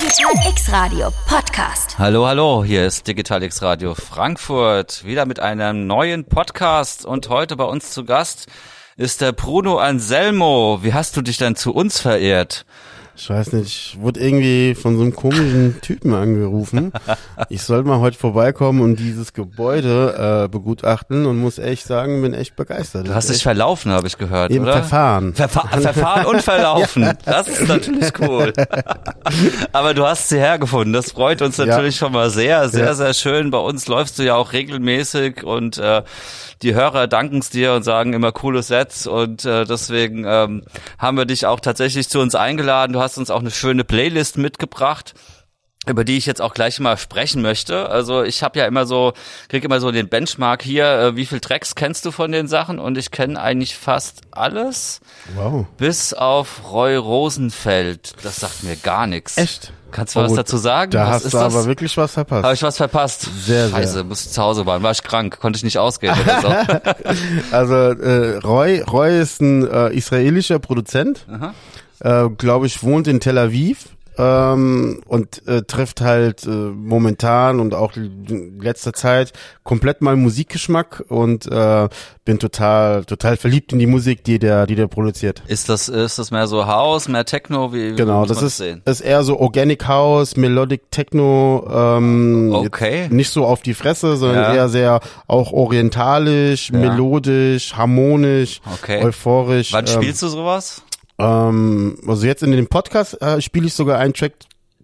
Digital 0.00 0.32
X 0.48 0.72
Radio 0.72 1.12
Podcast. 1.28 1.98
Hallo, 1.98 2.26
hallo, 2.26 2.64
hier 2.64 2.86
ist 2.86 3.06
Digital 3.06 3.42
X 3.42 3.60
Radio 3.60 3.94
Frankfurt, 3.94 5.04
wieder 5.04 5.26
mit 5.26 5.40
einem 5.40 5.86
neuen 5.86 6.24
Podcast 6.24 7.04
und 7.04 7.28
heute 7.28 7.54
bei 7.54 7.64
uns 7.64 7.90
zu 7.90 8.06
Gast 8.06 8.46
ist 8.96 9.20
der 9.20 9.32
Bruno 9.32 9.76
Anselmo. 9.76 10.78
Wie 10.80 10.94
hast 10.94 11.18
du 11.18 11.22
dich 11.22 11.36
denn 11.36 11.54
zu 11.54 11.74
uns 11.74 12.00
verehrt? 12.00 12.64
Ich 13.22 13.28
weiß 13.28 13.52
nicht, 13.52 13.66
ich 13.66 13.98
wurde 14.00 14.18
irgendwie 14.18 14.74
von 14.74 14.96
so 14.96 15.02
einem 15.02 15.14
komischen 15.14 15.78
Typen 15.82 16.14
angerufen. 16.14 16.90
Ich 17.50 17.62
soll 17.62 17.82
mal 17.84 18.00
heute 18.00 18.16
vorbeikommen 18.16 18.80
und 18.80 18.96
dieses 18.96 19.34
Gebäude 19.34 20.44
äh, 20.44 20.48
begutachten 20.48 21.26
und 21.26 21.36
muss 21.36 21.58
echt 21.58 21.84
sagen, 21.86 22.22
bin 22.22 22.32
echt 22.32 22.56
begeistert. 22.56 23.08
Du 23.08 23.14
hast 23.14 23.28
dich 23.28 23.42
verlaufen, 23.42 23.92
habe 23.92 24.06
ich 24.06 24.16
gehört, 24.16 24.50
Eben 24.50 24.64
oder? 24.64 24.72
verfahren. 24.72 25.34
Verfa 25.34 25.68
verfahren 25.68 26.24
und 26.26 26.40
verlaufen. 26.40 27.10
Das 27.26 27.46
ist 27.48 27.68
natürlich 27.68 28.10
cool. 28.20 28.52
Aber 29.72 29.92
du 29.92 30.06
hast 30.06 30.30
sie 30.30 30.38
hergefunden. 30.38 30.94
Das 30.94 31.12
freut 31.12 31.42
uns 31.42 31.58
natürlich 31.58 31.96
schon 31.96 32.12
mal 32.12 32.30
sehr, 32.30 32.68
sehr, 32.70 32.86
Ja. 32.86 32.94
sehr 32.94 33.12
schön. 33.12 33.50
Bei 33.50 33.58
uns 33.58 33.86
läufst 33.86 34.18
du 34.18 34.22
ja 34.22 34.34
auch 34.36 34.52
regelmäßig 34.54 35.44
und 35.44 35.76
äh, 35.76 36.02
die 36.62 36.74
Hörer 36.74 37.06
danken 37.06 37.38
es 37.38 37.50
dir 37.50 37.72
und 37.74 37.82
sagen 37.82 38.12
immer 38.12 38.32
coole 38.32 38.62
Sets 38.62 39.06
und 39.06 39.44
äh, 39.44 39.64
deswegen 39.64 40.24
ähm, 40.26 40.64
haben 40.98 41.16
wir 41.16 41.24
dich 41.24 41.46
auch 41.46 41.60
tatsächlich 41.60 42.08
zu 42.08 42.20
uns 42.20 42.34
eingeladen. 42.34 42.92
Du 42.92 43.00
hast 43.00 43.18
uns 43.18 43.30
auch 43.30 43.40
eine 43.40 43.50
schöne 43.50 43.84
Playlist 43.84 44.38
mitgebracht 44.38 45.14
über 45.86 46.04
die 46.04 46.18
ich 46.18 46.26
jetzt 46.26 46.42
auch 46.42 46.52
gleich 46.52 46.78
mal 46.78 46.98
sprechen 46.98 47.40
möchte. 47.40 47.88
Also 47.88 48.22
ich 48.22 48.42
habe 48.42 48.58
ja 48.58 48.66
immer 48.66 48.84
so, 48.84 49.14
krieg 49.48 49.64
immer 49.64 49.80
so 49.80 49.90
den 49.90 50.08
Benchmark 50.10 50.62
hier, 50.62 50.84
äh, 50.84 51.16
wie 51.16 51.24
viel 51.24 51.40
Tracks 51.40 51.74
kennst 51.74 52.04
du 52.04 52.10
von 52.10 52.30
den 52.30 52.48
Sachen? 52.48 52.78
Und 52.78 52.98
ich 52.98 53.10
kenne 53.10 53.40
eigentlich 53.40 53.76
fast 53.76 54.20
alles, 54.30 55.00
Wow. 55.34 55.66
bis 55.78 56.12
auf 56.12 56.70
Roy 56.70 56.96
Rosenfeld. 56.96 58.14
Das 58.22 58.36
sagt 58.36 58.62
mir 58.62 58.76
gar 58.76 59.06
nichts. 59.06 59.38
Echt? 59.38 59.72
Kannst 59.90 60.14
du 60.16 60.20
was 60.20 60.32
Oh, 60.32 60.36
dazu 60.36 60.56
sagen? 60.56 60.90
Da 60.92 61.02
was 61.06 61.08
hast 61.16 61.24
ist 61.26 61.34
du 61.34 61.38
das? 61.38 61.54
aber 61.54 61.66
wirklich 61.66 61.96
was 61.96 62.12
verpasst. 62.12 62.44
Habe 62.44 62.54
ich 62.54 62.62
was 62.62 62.76
verpasst? 62.76 63.22
Sehr, 63.44 63.68
sehr. 63.68 63.76
Scheiße, 63.76 64.04
musste 64.04 64.30
zu 64.30 64.42
Hause 64.42 64.66
waren. 64.66 64.82
War 64.82 64.92
ich 64.92 65.02
krank, 65.02 65.38
konnte 65.40 65.56
ich 65.56 65.64
nicht 65.64 65.78
ausgehen 65.78 66.14
oder 66.18 66.40
so. 66.42 67.54
Also 67.56 67.74
äh, 67.74 68.36
Roy, 68.38 68.80
Roy 68.82 69.20
ist 69.20 69.40
ein 69.40 69.66
äh, 69.70 69.88
israelischer 69.94 70.58
Produzent, 70.58 71.26
äh, 72.00 72.28
glaube 72.30 72.66
ich, 72.66 72.82
wohnt 72.82 73.08
in 73.08 73.20
Tel 73.20 73.38
Aviv 73.38 73.86
ähm, 74.20 75.00
und 75.06 75.46
äh, 75.48 75.62
trifft 75.62 76.00
halt 76.00 76.44
äh, 76.46 76.48
momentan 76.50 77.60
und 77.60 77.74
auch 77.74 77.96
in 77.96 78.60
letzter 78.60 78.92
Zeit 78.92 79.32
komplett 79.64 80.02
meinen 80.02 80.22
Musikgeschmack 80.22 81.04
und 81.08 81.46
äh, 81.46 81.88
bin 82.24 82.38
total 82.38 83.04
total 83.04 83.36
verliebt 83.36 83.72
in 83.72 83.78
die 83.78 83.86
Musik, 83.86 84.22
die 84.24 84.38
der 84.38 84.66
die 84.66 84.74
der 84.74 84.86
produziert. 84.88 85.42
ist 85.46 85.68
das 85.68 85.88
ist 85.88 86.18
das 86.18 86.30
mehr 86.30 86.46
so 86.46 86.66
House, 86.66 87.08
mehr 87.08 87.24
Techno? 87.24 87.72
Wie, 87.72 87.92
wie 87.92 87.96
Genau, 87.96 88.26
das 88.26 88.42
ist, 88.42 88.58
sehen? 88.58 88.82
ist 88.84 89.00
eher 89.00 89.22
so 89.24 89.38
Organic 89.40 89.86
House, 89.88 90.36
Melodic 90.36 90.90
Techno, 90.90 91.66
ähm, 91.72 92.52
Okay. 92.54 93.08
nicht 93.10 93.30
so 93.30 93.44
auf 93.46 93.62
die 93.62 93.74
Fresse, 93.74 94.16
sondern 94.16 94.44
Ja. 94.44 94.54
eher 94.54 94.68
sehr 94.68 95.00
auch 95.26 95.52
orientalisch, 95.52 96.70
melodisch, 96.72 97.74
harmonisch, 97.76 98.60
Okay. 98.74 99.02
euphorisch. 99.04 99.72
Wann 99.72 99.86
ähm, 99.86 99.92
spielst 99.92 100.22
du 100.22 100.28
sowas? 100.28 100.82
Ähm, 101.20 101.98
also 102.06 102.26
jetzt 102.26 102.42
in 102.42 102.50
dem 102.52 102.66
Podcast 102.66 103.20
äh, 103.22 103.40
spiele 103.40 103.66
ich 103.66 103.74
sogar 103.74 103.98
einen 103.98 104.14
Track 104.14 104.32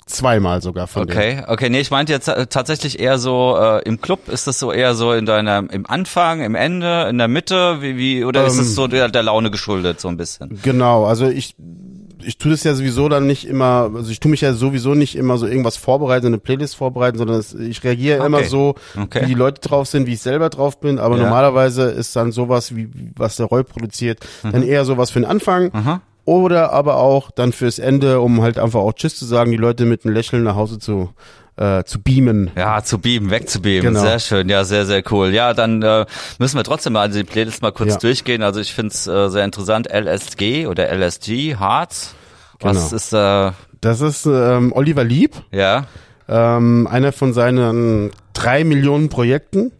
zweimal 0.06 0.62
sogar 0.62 0.86
von 0.86 1.06
dem. 1.06 1.16
Okay, 1.16 1.42
okay, 1.48 1.68
nee, 1.68 1.80
ich 1.80 1.90
meinte 1.90 2.12
jetzt 2.12 2.28
äh, 2.28 2.46
tatsächlich 2.46 3.00
eher 3.00 3.18
so 3.18 3.56
äh, 3.58 3.82
im 3.82 4.00
Club, 4.00 4.28
ist 4.28 4.46
das 4.46 4.58
so 4.58 4.70
eher 4.70 4.94
so 4.94 5.12
in 5.12 5.26
deiner 5.26 5.58
im 5.70 5.84
Anfang, 5.86 6.42
im 6.42 6.54
Ende, 6.54 7.08
in 7.10 7.18
der 7.18 7.26
Mitte, 7.28 7.82
wie 7.82 7.96
wie 7.96 8.24
oder 8.24 8.46
ist 8.46 8.54
Ähm. 8.54 8.60
es 8.60 8.74
so 8.76 8.86
der, 8.86 9.08
der 9.08 9.24
Laune 9.24 9.50
geschuldet 9.50 10.00
so 10.00 10.06
ein 10.08 10.16
bisschen? 10.16 10.60
Genau, 10.62 11.06
also 11.06 11.26
ich 11.26 11.56
ich 12.24 12.38
tue 12.38 12.50
das 12.50 12.64
ja 12.64 12.74
sowieso 12.74 13.08
dann 13.08 13.26
nicht 13.26 13.46
immer, 13.46 13.90
also 13.94 14.10
ich 14.10 14.18
tue 14.20 14.30
mich 14.30 14.40
ja 14.40 14.52
sowieso 14.52 14.94
nicht 14.94 15.16
immer 15.16 15.38
so 15.38 15.46
irgendwas 15.46 15.76
vorbereiten, 15.76 16.26
eine 16.26 16.38
Playlist 16.38 16.74
vorbereiten, 16.76 17.18
sondern 17.18 17.44
ich 17.68 17.84
reagiere 17.84 18.24
immer 18.24 18.38
Okay. 18.38 18.48
so, 18.48 18.74
Okay. 19.00 19.22
wie 19.22 19.26
die 19.26 19.34
Leute 19.34 19.60
drauf 19.60 19.86
sind, 19.86 20.06
wie 20.06 20.14
ich 20.14 20.20
selber 20.20 20.48
drauf 20.50 20.80
bin. 20.80 20.98
Aber 20.98 21.16
Ja. 21.16 21.22
normalerweise 21.24 21.82
ist 21.90 22.16
dann 22.16 22.32
sowas, 22.32 22.74
wie 22.74 22.88
was 23.16 23.36
der 23.36 23.46
Roy 23.46 23.62
produziert, 23.64 24.20
dann 24.42 24.62
eher 24.62 24.84
sowas 24.84 25.10
für 25.10 25.20
den 25.20 25.26
Anfang. 25.28 25.70
Aha. 25.72 26.00
Oder 26.26 26.72
aber 26.72 26.96
auch 26.96 27.30
dann 27.30 27.52
fürs 27.52 27.78
Ende, 27.78 28.20
um 28.20 28.42
halt 28.42 28.58
einfach 28.58 28.80
auch 28.80 28.92
Tschüss 28.92 29.16
zu 29.16 29.24
sagen, 29.24 29.50
die 29.52 29.56
Leute 29.56 29.86
mit 29.86 30.04
einem 30.04 30.12
Lächeln 30.14 30.42
nach 30.42 30.56
Hause 30.56 30.78
zu, 30.78 31.10
äh, 31.56 31.84
zu 31.84 32.02
beamen. 32.02 32.50
Ja, 32.56 32.82
zu 32.82 32.98
beamen, 32.98 33.30
wegzubeamen. 33.30 33.94
Genau. 33.94 34.00
Sehr 34.00 34.18
schön, 34.18 34.48
ja, 34.48 34.64
sehr, 34.64 34.84
sehr 34.86 35.02
cool. 35.12 35.32
Ja, 35.32 35.54
dann 35.54 35.82
äh, 35.82 36.04
müssen 36.38 36.56
wir 36.58 36.64
trotzdem 36.64 36.92
mal 36.94 37.08
die 37.08 37.24
Playlist 37.24 37.62
mal 37.62 37.70
kurz 37.72 37.92
Ja. 37.94 37.98
durchgehen. 37.98 38.42
Also 38.42 38.60
ich 38.60 38.74
find's 38.74 39.06
äh, 39.06 39.28
sehr 39.30 39.44
interessant. 39.44 39.88
LSG 39.90 40.66
oder 40.66 40.88
LSG, 40.90 41.56
Hearts. 41.58 42.14
Was 42.60 42.90
Genau. 42.90 42.96
ist 42.96 43.12
äh, 43.12 43.52
Das 43.80 44.00
ist 44.00 44.26
ähm, 44.26 44.72
Oliver 44.74 45.04
Lieb. 45.04 45.36
ja? 45.52 45.86
ähm, 46.28 46.88
einer 46.90 47.12
von 47.12 47.32
seinen 47.34 48.10
drei 48.32 48.64
Millionen 48.64 49.08
Projekten. 49.10 49.70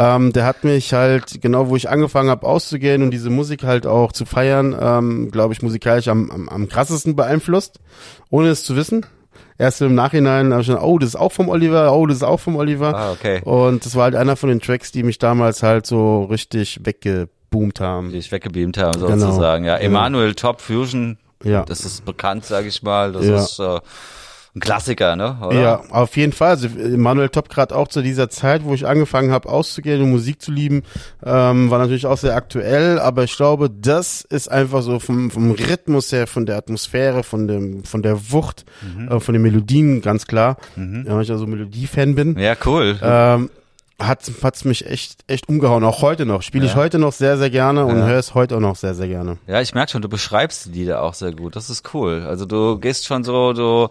Ähm, 0.00 0.32
der 0.32 0.44
hat 0.46 0.62
mich 0.62 0.92
halt, 0.94 1.40
genau 1.42 1.70
wo 1.70 1.74
ich 1.76 1.88
angefangen 1.90 2.30
habe 2.30 2.46
auszugehen 2.46 3.02
und 3.02 3.10
diese 3.10 3.30
Musik 3.30 3.64
halt 3.64 3.84
auch 3.84 4.12
zu 4.12 4.26
feiern, 4.26 4.76
ähm, 4.80 5.30
glaube 5.32 5.54
ich, 5.54 5.60
musikalisch 5.62 6.06
am, 6.06 6.30
am, 6.30 6.48
am 6.48 6.68
krassesten 6.68 7.16
beeinflusst, 7.16 7.80
ohne 8.30 8.50
es 8.50 8.62
zu 8.62 8.76
wissen. 8.76 9.04
Erst 9.58 9.82
im 9.82 9.96
Nachhinein 9.96 10.52
habe 10.52 10.62
ich 10.62 10.68
dann, 10.68 10.78
oh, 10.78 10.98
das 11.00 11.08
ist 11.10 11.16
auch 11.16 11.32
vom 11.32 11.48
Oliver, 11.48 11.92
oh, 11.92 12.06
das 12.06 12.18
ist 12.18 12.22
auch 12.22 12.38
vom 12.38 12.54
Oliver. 12.54 12.94
Ah, 12.94 13.10
okay. 13.10 13.40
Und 13.42 13.84
das 13.84 13.96
war 13.96 14.04
halt 14.04 14.14
einer 14.14 14.36
von 14.36 14.50
den 14.50 14.60
Tracks, 14.60 14.92
die 14.92 15.02
mich 15.02 15.18
damals 15.18 15.64
halt 15.64 15.84
so 15.84 16.22
richtig 16.24 16.78
weggeboomt 16.84 17.80
haben. 17.80 18.10
Die 18.12 18.18
ich 18.18 18.30
weggebeamt 18.30 18.78
habe, 18.78 19.00
Genau. 19.00 19.16
sozusagen. 19.18 19.64
Ja, 19.64 19.78
Genau. 19.78 19.86
Emanuel 19.88 20.36
Top 20.36 20.60
Fusion. 20.60 21.18
Ja. 21.42 21.64
Das 21.64 21.84
ist 21.84 22.04
bekannt, 22.04 22.44
sage 22.44 22.68
ich 22.68 22.84
mal. 22.84 23.10
Das 23.10 23.26
Ja. 23.26 23.36
ist 23.36 23.58
äh, 23.58 23.80
ein 24.58 24.60
Klassiker, 24.60 25.16
ne? 25.16 25.38
Oder? 25.40 25.60
Ja, 25.60 25.82
auf 25.90 26.16
jeden 26.16 26.32
Fall. 26.32 26.50
Also 26.50 26.68
Manuel 26.96 27.28
Top 27.28 27.48
gerade 27.48 27.74
auch 27.74 27.88
zu 27.88 28.02
dieser 28.02 28.28
Zeit, 28.28 28.64
wo 28.64 28.74
ich 28.74 28.86
angefangen 28.86 29.30
habe 29.30 29.48
auszugehen 29.48 30.02
und 30.02 30.10
Musik 30.10 30.42
zu 30.42 30.50
lieben, 30.52 30.82
ähm, 31.24 31.70
war 31.70 31.78
natürlich 31.78 32.06
auch 32.06 32.18
sehr 32.18 32.34
aktuell. 32.36 32.98
Aber 32.98 33.24
ich 33.24 33.36
glaube, 33.36 33.70
das 33.70 34.22
ist 34.22 34.50
einfach 34.50 34.82
so 34.82 34.98
vom, 34.98 35.30
vom 35.30 35.52
Rhythmus 35.52 36.12
her, 36.12 36.26
von 36.26 36.46
der 36.46 36.56
Atmosphäre, 36.56 37.22
von 37.22 37.48
dem, 37.48 37.84
von 37.84 38.02
der 38.02 38.32
Wucht, 38.32 38.64
äh, 39.08 39.20
von 39.20 39.32
den 39.32 39.42
Melodien 39.42 40.02
ganz 40.02 40.26
klar, 40.26 40.56
ja, 40.76 41.14
weil 41.14 41.22
ich 41.22 41.30
also 41.30 41.46
Melodiefan 41.46 42.14
bin. 42.14 42.38
Ja, 42.38 42.54
cool. 42.64 42.98
Ähm, 43.02 43.50
hat 44.00 44.30
hat's 44.42 44.64
mich 44.64 44.86
echt 44.86 45.24
echt 45.26 45.48
umgehauen. 45.48 45.82
Auch 45.82 46.02
heute 46.02 46.24
noch 46.24 46.42
spiele 46.42 46.64
ich 46.66 46.72
Ja. 46.72 46.76
heute 46.78 46.98
noch 47.00 47.12
sehr 47.12 47.36
sehr 47.36 47.50
gerne 47.50 47.84
und 47.84 47.98
Ja. 47.98 48.06
höre 48.06 48.18
es 48.18 48.32
heute 48.34 48.56
auch 48.56 48.60
noch 48.60 48.76
sehr 48.76 48.94
sehr 48.94 49.08
gerne. 49.08 49.38
Ja, 49.48 49.60
ich 49.60 49.74
merke 49.74 49.90
schon, 49.90 50.02
du 50.02 50.08
beschreibst 50.08 50.66
die 50.66 50.70
Lieder 50.70 51.02
auch 51.02 51.14
sehr 51.14 51.32
gut. 51.32 51.56
Das 51.56 51.68
ist 51.68 51.92
cool. 51.94 52.24
Also 52.28 52.46
du 52.46 52.78
gehst 52.78 53.06
schon 53.06 53.24
so, 53.24 53.52
du 53.52 53.88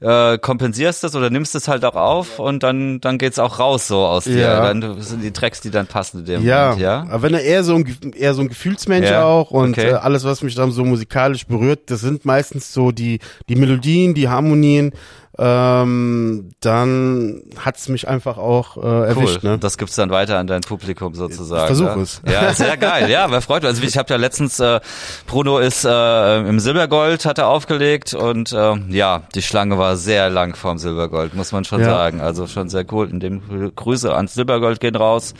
äh, 0.00 0.36
kompensierst 0.36 1.02
das 1.04 1.14
oder 1.16 1.30
nimmst 1.30 1.54
es 1.54 1.68
halt 1.68 1.86
auch 1.86 1.94
auf 1.94 2.38
und 2.38 2.62
dann 2.62 3.00
dann 3.00 3.16
geht's 3.16 3.38
auch 3.38 3.58
raus 3.58 3.88
so 3.88 4.04
aus 4.04 4.24
dir. 4.24 4.40
Ja. 4.40 4.60
Dann 4.60 4.82
das 4.82 5.08
sind 5.08 5.22
die 5.22 5.32
Tracks, 5.32 5.62
die 5.62 5.70
dann 5.70 5.86
passen 5.86 6.18
in 6.20 6.24
dem 6.26 6.44
Ja, 6.44 6.64
Moment, 6.64 6.80
ja. 6.82 7.00
aber 7.08 7.22
wenn 7.22 7.32
er 7.34 7.42
eher 7.42 7.64
so 7.64 7.76
ein 7.76 8.12
eher 8.14 8.34
so 8.34 8.42
ein 8.42 8.48
Gefühlsmensch 8.48 9.10
auch 9.12 9.50
und 9.52 9.70
okay. 9.78 9.88
äh, 9.88 9.94
alles, 9.94 10.24
was 10.24 10.42
mich 10.42 10.54
dann 10.54 10.70
so 10.70 10.84
musikalisch 10.84 11.46
berührt, 11.46 11.90
das 11.90 12.00
sind 12.00 12.26
meistens 12.26 12.74
so 12.74 12.92
die 12.92 13.20
die 13.48 13.56
Melodien, 13.56 14.12
die 14.12 14.28
Harmonien. 14.28 14.92
Ähm, 15.38 16.50
dann 16.60 17.42
hat's 17.62 17.88
mich 17.88 18.08
einfach 18.08 18.38
auch 18.38 18.76
äh, 18.78 19.08
erwischt. 19.08 19.40
Cool. 19.42 19.50
Ne? 19.52 19.58
Das 19.58 19.76
gibt's 19.76 19.94
dann 19.96 20.10
weiter 20.10 20.38
an 20.38 20.46
dein 20.46 20.62
Publikum 20.62 21.14
sozusagen. 21.14 21.62
Ich 21.72 21.78
versuch 21.78 21.86
ja? 21.96 22.02
es. 22.02 22.22
Ja, 22.30 22.52
sehr 22.54 22.76
geil. 22.76 23.10
Ja, 23.10 23.30
wer 23.30 23.40
freut 23.40 23.62
mich. 23.62 23.68
Also 23.70 23.82
ich 23.82 23.96
habe 23.98 24.08
ja 24.10 24.16
letztens 24.16 24.58
äh, 24.60 24.80
Bruno 25.26 25.58
ist 25.58 25.84
äh, 25.84 26.38
im 26.40 26.58
Silbergold 26.60 27.24
hat 27.26 27.38
er 27.38 27.48
aufgelegt 27.48 28.14
und 28.14 28.52
äh, 28.52 28.74
ja, 28.88 29.22
die 29.34 29.42
Schlange 29.42 29.78
war 29.78 29.96
sehr 29.96 30.30
lang 30.30 30.54
vorm 30.54 30.78
Silbergold, 30.78 31.34
muss 31.34 31.52
man 31.52 31.64
schon 31.64 31.80
Ja. 31.80 31.86
sagen. 31.86 32.20
Also 32.20 32.46
schon 32.46 32.68
sehr 32.68 32.84
cool. 32.92 33.08
In 33.10 33.20
dem 33.20 33.72
Grüße 33.74 34.14
ans 34.14 34.34
Silbergold 34.34 34.80
gehen 34.80 34.96
raus. 34.96 35.34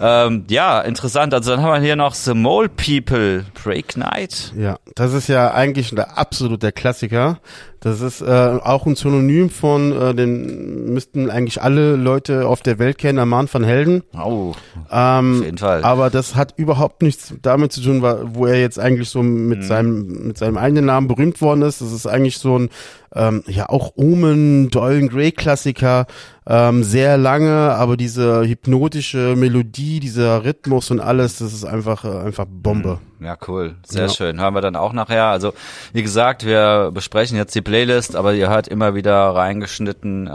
Ja. 0.00 0.26
Ähm, 0.26 0.44
ja, 0.48 0.80
interessant. 0.80 1.34
Also 1.34 1.52
dann 1.52 1.62
haben 1.62 1.72
wir 1.72 1.80
hier 1.80 1.96
noch 1.96 2.14
The 2.14 2.34
Mole 2.34 2.68
People 2.68 3.44
Break 3.62 3.96
Night. 3.96 4.52
Ja, 4.56 4.78
das 4.94 5.12
ist 5.12 5.28
ja 5.28 5.52
eigentlich 5.52 5.90
der 5.94 6.18
absolute 6.18 6.72
Klassiker. 6.72 7.38
Das 7.86 8.00
ist 8.00 8.20
äh, 8.20 8.24
auch 8.64 8.84
ein 8.84 8.96
Synonym 8.96 9.48
von, 9.48 9.92
äh, 9.92 10.12
den 10.12 10.92
müssten 10.92 11.30
eigentlich 11.30 11.62
alle 11.62 11.94
Leute 11.94 12.48
auf 12.48 12.60
der 12.60 12.80
Welt 12.80 12.98
kennen, 12.98 13.20
Aman 13.20 13.48
van 13.50 13.62
Helden. 13.62 14.02
Oh, 14.12 14.54
Ähm, 14.90 15.38
auf 15.38 15.44
jeden 15.44 15.58
Fall. 15.58 15.84
Aber 15.84 16.10
das 16.10 16.34
hat 16.34 16.54
überhaupt 16.56 17.02
nichts 17.02 17.32
damit 17.42 17.70
zu 17.72 17.80
tun, 17.80 18.02
wo 18.02 18.46
er 18.46 18.60
jetzt 18.60 18.80
eigentlich 18.80 19.08
so 19.08 19.22
mit 19.22 19.58
Mhm. 19.60 19.62
seinem 19.62 20.26
mit 20.26 20.36
seinem 20.36 20.56
eigenen 20.56 20.86
Namen 20.86 21.06
berühmt 21.06 21.40
worden 21.40 21.62
ist. 21.62 21.80
Das 21.80 21.92
ist 21.92 22.06
eigentlich 22.06 22.38
so 22.38 22.58
ein 22.58 22.70
ähm, 23.16 23.42
ja 23.46 23.68
auch 23.68 23.92
Omen, 23.96 24.70
Dolan 24.70 25.08
Gray 25.08 25.32
Klassiker, 25.32 26.06
ähm, 26.48 26.84
sehr 26.84 27.16
lange, 27.18 27.50
aber 27.74 27.96
diese 27.96 28.42
hypnotische 28.46 29.34
Melodie, 29.36 29.98
dieser 30.00 30.44
Rhythmus 30.44 30.90
und 30.92 31.00
alles, 31.00 31.38
das 31.38 31.52
ist 31.52 31.64
einfach 31.64 32.04
äh, 32.04 32.18
einfach 32.26 32.46
Bombe. 32.48 32.98
Ja, 33.18 33.36
cool. 33.48 33.76
Sehr 33.86 34.02
Ja. 34.02 34.08
schön. 34.10 34.40
Hören 34.40 34.54
wir 34.54 34.60
dann 34.60 34.76
auch 34.76 34.92
nachher. 34.92 35.24
Also, 35.24 35.54
wie 35.94 36.02
gesagt, 36.02 36.44
wir 36.44 36.90
besprechen 36.92 37.36
jetzt 37.38 37.54
die 37.54 37.62
Playlist, 37.62 38.14
aber 38.14 38.34
ihr 38.34 38.50
hört 38.50 38.68
immer 38.68 38.94
wieder 38.94 39.14
reingeschnitten, 39.30 40.30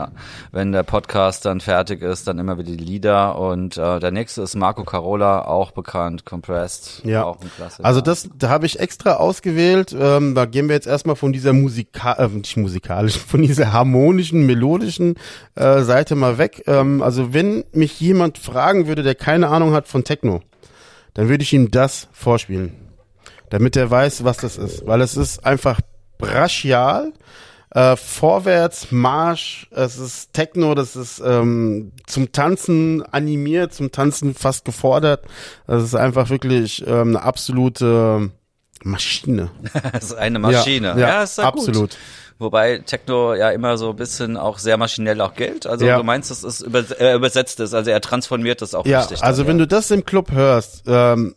wenn 0.52 0.72
der 0.72 0.82
Podcast 0.84 1.46
dann 1.46 1.62
fertig 1.62 2.02
ist, 2.02 2.28
dann 2.28 2.40
immer 2.40 2.58
wieder 2.58 2.72
die 2.72 2.84
Lieder. 2.84 3.38
Und 3.38 3.78
äh, 3.78 4.00
der 4.00 4.10
nächste 4.12 4.42
ist 4.42 4.56
Marco 4.56 4.84
Carola, 4.84 5.46
auch 5.46 5.72
bekannt, 5.72 6.26
Compressed. 6.26 7.04
Ja. 7.06 7.24
Auch 7.24 7.40
ein 7.42 7.52
Klassiker. 7.56 7.86
Also 7.86 8.02
das, 8.02 8.28
da 8.38 8.50
habe 8.50 8.66
ich 8.66 8.80
extra 8.80 9.14
ausgewählt. 9.14 9.96
Ähm, 9.98 10.34
da 10.34 10.46
gehen 10.46 10.68
wir 10.68 10.76
jetzt 10.76 10.88
erstmal 10.88 11.16
von 11.16 11.32
dieser 11.32 11.54
Musika, 11.54 12.14
äh, 12.14 12.28
nicht 12.30 12.58
Musik, 12.58 12.71
musikalischen, 12.72 13.22
von 13.28 13.42
dieser 13.42 13.74
harmonischen, 13.74 14.46
melodischen 14.46 15.16
äh, 15.56 15.82
Seite 15.82 16.16
mal 16.16 16.38
weg. 16.38 16.64
Ähm, 16.68 17.02
also 17.02 17.34
wenn 17.34 17.64
mich 17.74 18.00
jemand 18.00 18.38
fragen 18.38 18.88
würde, 18.88 19.04
der 19.04 19.16
keine 19.16 19.50
Ahnung 19.50 19.74
hat 19.74 19.88
von 19.88 20.04
Techno, 20.04 20.42
dann 21.14 21.30
würde 21.30 21.44
ich 21.44 21.54
ihm 21.54 21.72
das 21.72 22.08
vorspielen, 22.14 22.74
damit 23.50 23.76
er 23.76 23.92
weiß, 23.92 24.24
was 24.24 24.38
das 24.38 24.58
ist, 24.58 24.88
weil 24.88 25.02
es 25.02 25.18
ist 25.18 25.46
einfach 25.46 25.82
brachial, 26.18 27.12
äh, 27.72 27.96
vorwärts, 27.96 28.92
Marsch, 28.92 29.68
es 29.72 29.98
ist 29.98 30.34
Techno, 30.34 30.76
das 30.76 30.96
ist 30.96 31.22
ähm, 31.26 31.94
zum 32.06 32.32
Tanzen 32.32 33.02
animiert, 33.02 33.74
zum 33.74 33.92
Tanzen 33.92 34.34
fast 34.36 34.66
gefordert. 34.66 35.26
Das 35.68 35.84
ist 35.84 35.96
einfach 35.96 36.30
wirklich 36.30 36.86
ähm, 36.86 37.10
eine 37.10 37.24
absolute 37.24 38.32
Maschine. 38.84 39.52
das 39.94 40.06
ist 40.06 40.14
eine 40.14 40.40
Maschine. 40.40 40.90
Ja, 40.90 40.98
ja, 40.98 41.08
ja 41.08 41.24
ist 41.24 41.40
absolut. 41.40 41.92
Gut. 41.92 41.98
Wobei 42.42 42.80
Techno 42.80 43.34
ja 43.36 43.52
immer 43.52 43.78
so 43.78 43.92
ein 43.92 43.96
bisschen 43.96 44.36
auch 44.36 44.58
sehr 44.58 44.76
maschinell 44.78 45.22
auch 45.22 45.36
gilt. 45.36 45.66
Also 45.68 45.86
Ja. 45.86 45.98
du 45.98 46.04
meinst, 46.04 46.32
dass 46.32 46.44
es 46.44 46.60
über, 46.62 46.84
äh, 47.00 47.14
übersetzt 47.16 47.60
ist, 47.60 47.74
also 47.74 47.90
er 47.92 48.02
transformiert 48.02 48.62
das 48.62 48.76
auch 48.76 48.86
Ja, 48.86 49.00
richtig. 49.02 49.24
also 49.24 49.44
dann, 49.44 49.50
wenn 49.50 49.60
ja. 49.60 49.66
du 49.66 49.68
das 49.68 49.92
im 49.92 50.04
Club 50.04 50.32
hörst, 50.32 50.84
ähm, 50.88 51.36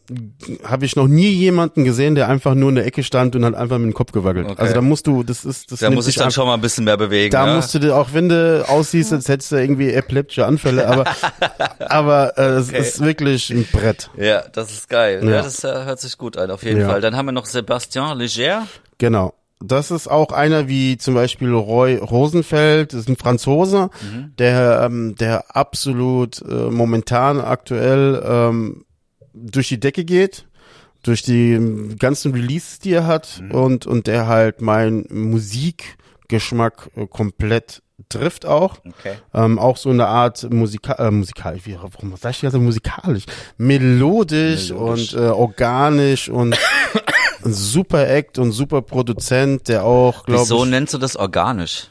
habe 0.65 0.85
ich 0.87 0.97
noch 0.97 1.07
nie 1.07 1.29
jemanden 1.29 1.85
gesehen, 1.85 2.15
der 2.15 2.29
einfach 2.29 2.55
nur 2.55 2.71
in 2.71 2.77
der 2.77 2.87
Ecke 2.87 3.03
stand 3.03 3.37
und 3.37 3.45
hat 3.45 3.55
einfach 3.55 3.79
mit 3.79 3.87
dem 3.91 3.95
Kopf 3.95 4.13
gewackelt. 4.13 4.47
Okay. 4.51 4.61
Also 4.61 4.75
da 4.75 4.81
musst 4.81 5.07
du, 5.07 5.23
das 5.23 5.45
ist, 5.45 5.71
das 5.71 5.81
da 5.81 5.91
muss 5.91 6.09
ich 6.09 6.17
dann 6.17 6.31
schon 6.31 6.47
mal 6.47 6.55
ein 6.55 6.61
bisschen 6.61 6.85
mehr 6.85 6.97
bewegen. 6.97 7.31
Da 7.31 7.47
ja? 7.47 7.55
musst 7.55 7.75
du, 7.75 7.79
dir- 7.79 7.95
auch 7.97 8.09
wenn 8.15 8.29
du 8.31 8.65
aussiehst, 8.69 9.13
als 9.13 9.29
hättest 9.29 9.53
du 9.53 9.57
irgendwie 9.57 9.93
epileptische 9.93 10.47
Anfälle, 10.47 10.89
aber, 10.89 11.05
aber 11.81 12.39
äh, 12.39 12.43
es 12.55 12.69
Okay. 12.71 12.79
ist 12.81 13.01
wirklich 13.05 13.51
ein 13.51 13.67
Brett. 13.71 14.11
Ja, 14.17 14.43
das 14.53 14.73
ist 14.73 14.89
geil. 14.89 15.21
Ja, 15.23 15.43
das 15.43 15.63
äh, 15.65 15.69
hört 15.85 16.01
sich 16.01 16.17
gut 16.19 16.37
an, 16.37 16.51
auf 16.51 16.63
jeden. 16.63 16.85
Fall. 16.87 17.01
Dann 17.01 17.17
haben 17.17 17.27
wir 17.27 17.33
noch 17.33 17.47
Sébastien 17.47 18.15
Leger. 18.15 18.67
Genau. 18.99 19.35
Das 19.61 19.91
ist 19.91 20.09
auch 20.09 20.33
einer 20.33 20.69
wie 20.69 20.99
zum 20.99 21.15
Beispiel 21.15 21.53
Roy 21.53 21.97
Rosenfeld, 21.97 22.93
das 22.93 23.01
ist 23.01 23.09
ein 23.09 23.17
Franzose, 23.17 23.89
der, 24.39 24.83
ähm, 24.85 25.15
der 25.17 25.57
absolut 25.57 26.43
äh, 26.43 26.71
momentan 26.71 27.41
aktuell 27.41 28.23
ähm, 28.27 28.85
durch 29.33 29.69
die 29.69 29.81
Decke 29.81 30.05
geht, 30.05 30.47
durch 31.03 31.23
die 31.23 31.95
ganzen 31.99 32.33
Releases, 32.33 32.79
die 32.79 32.93
er 32.93 33.07
hat 33.07 33.43
und, 33.51 33.87
und 33.87 34.07
der 34.07 34.27
halt 34.27 34.61
mein 34.61 35.07
Musikgeschmack 35.11 36.91
äh, 36.97 37.07
komplett 37.07 37.83
trifft 38.09 38.47
auch. 38.47 38.79
Okay. 38.85 39.15
Ähm, 39.33 39.59
auch 39.59 39.77
so 39.77 39.91
eine 39.91 40.07
Art 40.07 40.51
Musika 40.53 40.95
äh, 40.95 41.11
musikalisch, 41.11 41.67
wie, 41.67 41.77
warum 41.81 42.15
sag 42.17 42.33
ich 42.33 42.45
also 42.45 42.59
musikalisch? 42.61 43.25
Melodisch, 43.57 44.71
Melodisch. 44.71 45.15
und 45.15 45.21
äh, 45.21 45.29
organisch 45.29 46.29
und 46.29 46.59
super 47.45 48.09
Act 48.09 48.39
und 48.39 48.53
super 48.53 48.83
Produzent, 48.83 49.69
der 49.69 49.85
auch, 49.85 50.25
glaube 50.25 50.41
Wieso 50.43 50.65
ich, 50.65 50.71
nennst 50.71 50.95
du 50.95 50.99
das 50.99 51.17
organisch? 51.17 51.91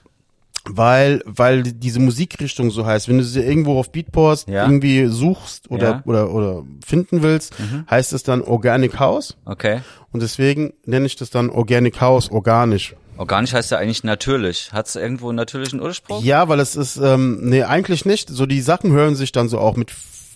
weil, 0.66 1.22
weil 1.26 1.64
diese 1.64 2.00
Musikrichtung 2.00 2.72
so 2.72 2.86
heißt. 2.86 3.10
Wenn 3.10 3.18
du 3.18 3.24
sie 3.26 3.42
irgendwo 3.42 3.78
auf 3.80 3.92
Beatport 3.92 4.46
Ja. 4.48 4.64
irgendwie 4.66 5.08
suchst 5.08 5.70
oder, 5.70 5.84
Ja. 5.90 5.94
Mhm. 5.96 6.02
oder, 6.06 6.32
oder 6.34 6.64
finden 6.86 7.22
willst, 7.22 7.54
heißt 7.90 8.14
es 8.14 8.24
dann 8.24 8.42
Organic 8.42 8.98
House. 8.98 9.36
Okay. 9.44 9.82
Und 10.14 10.22
deswegen 10.24 10.72
nenne 10.86 11.06
ich 11.06 11.18
das 11.18 11.30
dann 11.32 11.50
Organic 11.50 12.00
House, 12.00 12.32
organisch. 12.32 12.96
Organisch 13.18 13.52
heißt 13.54 13.72
ja 13.72 13.78
eigentlich 13.78 14.04
natürlich. 14.06 14.72
Hat 14.72 14.88
es 14.88 14.96
irgendwo 14.96 15.30
einen 15.30 15.36
natürlichen 15.36 15.82
Ursprung? 15.82 16.24
Ja, 16.24 16.48
weil 16.48 16.62
es 16.62 16.76
ist, 16.78 16.96
ähm, 16.96 17.40
nee, 17.42 17.64
eigentlich 17.64 18.06
nicht. 18.06 18.30
So 18.30 18.46
die 18.46 18.62
Sachen 18.62 18.92
hören 18.94 19.16
sich 19.16 19.34
dann 19.34 19.50
so 19.50 19.60
auch 19.60 19.76
mit 19.76 19.92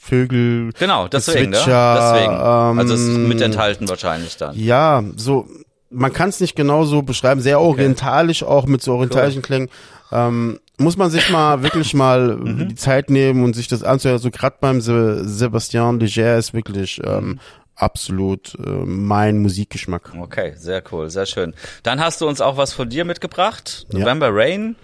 Vögel. 0.08 0.72
Genau, 0.80 1.08
deswegen, 1.08 1.52
ne? 1.52 1.58
Gezwitscher, 1.58 2.14
Deswegen. 2.14 2.34
ähm, 2.34 2.80
also 2.80 2.94
es 2.94 3.02
ist 3.02 3.18
mit 3.18 3.42
enthalten 3.42 3.90
wahrscheinlich 3.90 4.38
dann. 4.38 4.56
Ja, 4.58 5.04
so, 5.16 5.48
man 5.90 6.14
kann 6.14 6.30
es 6.30 6.40
nicht 6.40 6.56
genau 6.56 6.86
so 6.86 7.02
beschreiben, 7.02 7.42
sehr 7.42 7.60
orientalisch 7.60 8.44
auch 8.44 8.66
mit 8.66 8.82
so 8.82 8.94
orientalischen 8.94 9.42
Klängen. 9.42 9.70
Ähm, 10.12 10.60
muss 10.78 10.96
man 10.96 11.10
sich 11.10 11.30
mal 11.30 11.62
wirklich 11.64 11.94
mal 11.94 12.38
Mhm. 12.38 12.70
die 12.70 12.76
Zeit 12.76 13.10
nehmen 13.10 13.44
und 13.44 13.56
sich 13.56 13.68
das 13.68 13.84
anzuhören. 13.84 14.20
So 14.20 14.32
gerade 14.32 14.58
beim 14.62 14.80
Se 14.82 15.24
Sebastian 15.28 16.00
Leger 16.00 16.38
ist 16.38 16.54
wirklich 16.54 17.02
ähm, 17.04 17.40
absolut 17.76 18.56
äh, 18.56 18.70
mein 18.86 19.40
Musikgeschmack. 19.40 20.14
Okay, 20.22 20.54
sehr 20.58 20.82
cool, 20.92 21.10
sehr 21.10 21.26
schön. 21.26 21.54
Dann 21.84 22.00
hast 22.00 22.22
du 22.22 22.28
uns 22.28 22.42
auch 22.42 22.58
was 22.58 22.74
von 22.74 22.90
dir 22.90 23.06
mitgebracht, 23.06 23.86
Ja. 23.92 24.00
November 24.00 24.30
Rain. 24.32 24.76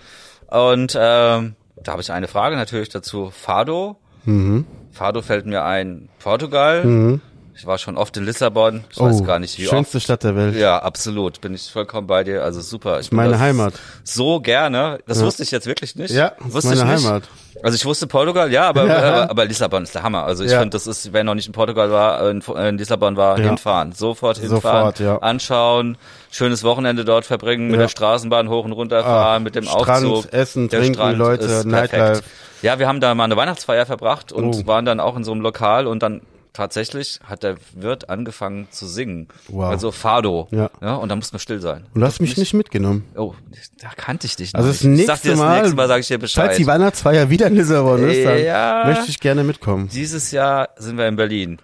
Und 0.48 0.96
ähm, 1.00 1.56
da 1.81 1.92
habe 1.92 2.02
ich 2.02 2.12
eine 2.12 2.28
Frage 2.28 2.56
natürlich 2.56 2.90
dazu. 2.90 3.31
Fado. 3.31 3.98
Mhm. 4.25 4.66
Fado 4.92 5.22
fällt 5.22 5.46
mir 5.46 5.64
ein. 5.64 6.10
Portugal. 6.20 7.20
Ich 7.56 7.68
war 7.68 7.78
schon 7.78 7.98
oft 7.98 8.18
in 8.18 8.26
Lissabon. 8.26 8.84
Ich 8.90 9.00
weiß 9.00 9.24
gar 9.24 9.38
nicht, 9.40 9.58
wie 9.60 9.68
Oh, 9.68 9.70
schönste 9.70 9.98
oft. 9.98 10.04
Stadt 10.06 10.24
der 10.24 10.36
Welt. 10.36 10.56
Ja, 10.56 10.80
absolut. 10.80 11.40
Bin 11.40 11.54
ich 11.54 11.70
vollkommen 11.72 12.08
bei 12.08 12.24
dir. 12.24 12.44
Also 12.44 12.62
super. 12.62 13.00
Ich 13.00 13.12
Meine 13.12 13.40
Heimat. 13.40 13.76
So 14.04 14.40
gerne. 14.40 15.00
Das 15.08 15.22
wusste 15.24 15.44
ich 15.44 15.52
jetzt 15.52 15.68
wirklich 15.68 15.96
nicht. 15.96 16.12
Ja, 16.12 16.34
das 16.40 16.48
ist 16.48 16.54
wusste 16.56 16.76
meine 16.76 16.82
ich 16.96 16.98
nicht. 17.02 17.06
Heimat. 17.08 17.24
Also 17.62 17.76
ich 17.76 17.86
wusste 17.86 18.08
Portugal, 18.08 18.52
ja, 18.52 18.68
aber, 18.68 18.86
Ja. 18.88 19.30
aber, 19.30 19.46
Lissabon 19.46 19.84
ist 19.84 19.94
der 19.94 20.02
Hammer. 20.04 20.24
Also 20.24 20.44
ich 20.44 20.52
Ja. 20.52 20.60
finde, 20.60 20.76
das 20.76 20.88
ist, 20.88 21.14
wer 21.14 21.24
noch 21.24 21.36
nicht 21.36 21.46
in 21.48 21.54
Portugal 21.54 21.92
war, 21.92 22.28
in, 22.30 22.42
in 22.42 22.78
Lissabon 22.80 23.16
war, 23.16 23.38
Ja. 23.40 23.46
hinfahren. 23.50 23.92
Sofort 23.94 24.38
hinfahren, 24.40 24.62
Sofort, 24.96 25.00
ja. 25.00 25.18
anschauen, 25.20 25.98
schönes 26.32 26.64
Wochenende 26.64 27.06
dort 27.06 27.26
verbringen, 27.26 27.68
mit 27.68 27.76
Ja. 27.76 27.84
der 27.84 27.90
Straßenbahn 27.90 28.50
hoch 28.50 28.66
und 28.66 28.72
runter 28.74 29.04
fahren, 29.04 29.36
Ah, 29.36 29.40
mit 29.40 29.54
dem 29.56 29.64
Strand, 29.66 30.06
Aufzug. 30.08 30.34
Essen, 30.34 30.70
Der 30.70 30.80
trinken, 30.80 30.96
Strand 30.96 31.18
Leute, 31.20 31.46
ist 31.46 31.66
Nightlife. 31.66 32.04
perfekt. 32.06 32.28
Ja, 32.64 32.80
wir 32.80 32.88
haben 32.88 33.00
da 33.00 33.14
mal 33.14 33.26
eine 33.26 33.38
Weihnachtsfeier 33.38 33.86
verbracht 33.86 34.32
und 34.32 34.56
Oh. 34.56 34.68
waren 34.68 34.86
dann 34.86 35.00
auch 35.00 35.16
in 35.16 35.24
so 35.24 35.32
einem 35.32 35.42
Lokal 35.42 35.86
und 35.86 36.02
dann 36.02 36.22
tatsächlich 36.54 37.20
hat 37.24 37.44
der 37.44 37.58
Wirt 37.74 38.10
angefangen 38.10 38.68
zu 38.70 38.88
singen. 38.88 39.28
Wow. 39.48 39.66
Also 39.66 39.92
Fado. 39.92 40.48
Ja. 40.52 40.70
ja. 40.82 40.96
Und 40.96 41.10
da 41.10 41.16
mussten 41.16 41.34
wir 41.34 41.40
still 41.40 41.60
sein. 41.60 41.86
Und 41.94 42.02
du 42.02 42.08
hast 42.08 42.20
mich 42.22 42.38
nicht 42.38 42.54
mitgenommen. 42.54 43.06
Oh, 43.16 43.34
da 43.82 43.90
kannte 43.96 44.28
ich 44.28 44.36
dich 44.36 44.54
noch 44.54 44.60
Also 44.60 44.72
das 44.72 44.84
nicht. 44.84 45.02
Ich 45.02 45.06
sag 45.08 45.14
nächste 45.16 45.28
dir 45.28 45.32
das 45.32 45.40
Mal, 45.40 45.58
nächste 45.60 45.76
Mal 45.76 45.88
sage 45.88 46.02
ich 46.02 46.08
dir 46.08 46.18
Bescheid. 46.20 46.46
falls 46.46 46.58
die 46.58 46.68
Weihnachtsfeier 46.68 47.30
wieder 47.30 47.48
in 47.48 47.56
Lissabon 47.56 48.04
ist, 48.08 48.24
dann 48.24 48.44
Ja. 48.44 48.84
möchte 48.86 49.10
ich 49.10 49.20
gerne 49.20 49.44
mitkommen. 49.44 49.90
Dieses 49.92 50.32
Jahr 50.32 50.70
sind 50.78 50.98
wir 50.98 51.08
in 51.08 51.16
Berlin. 51.16 51.58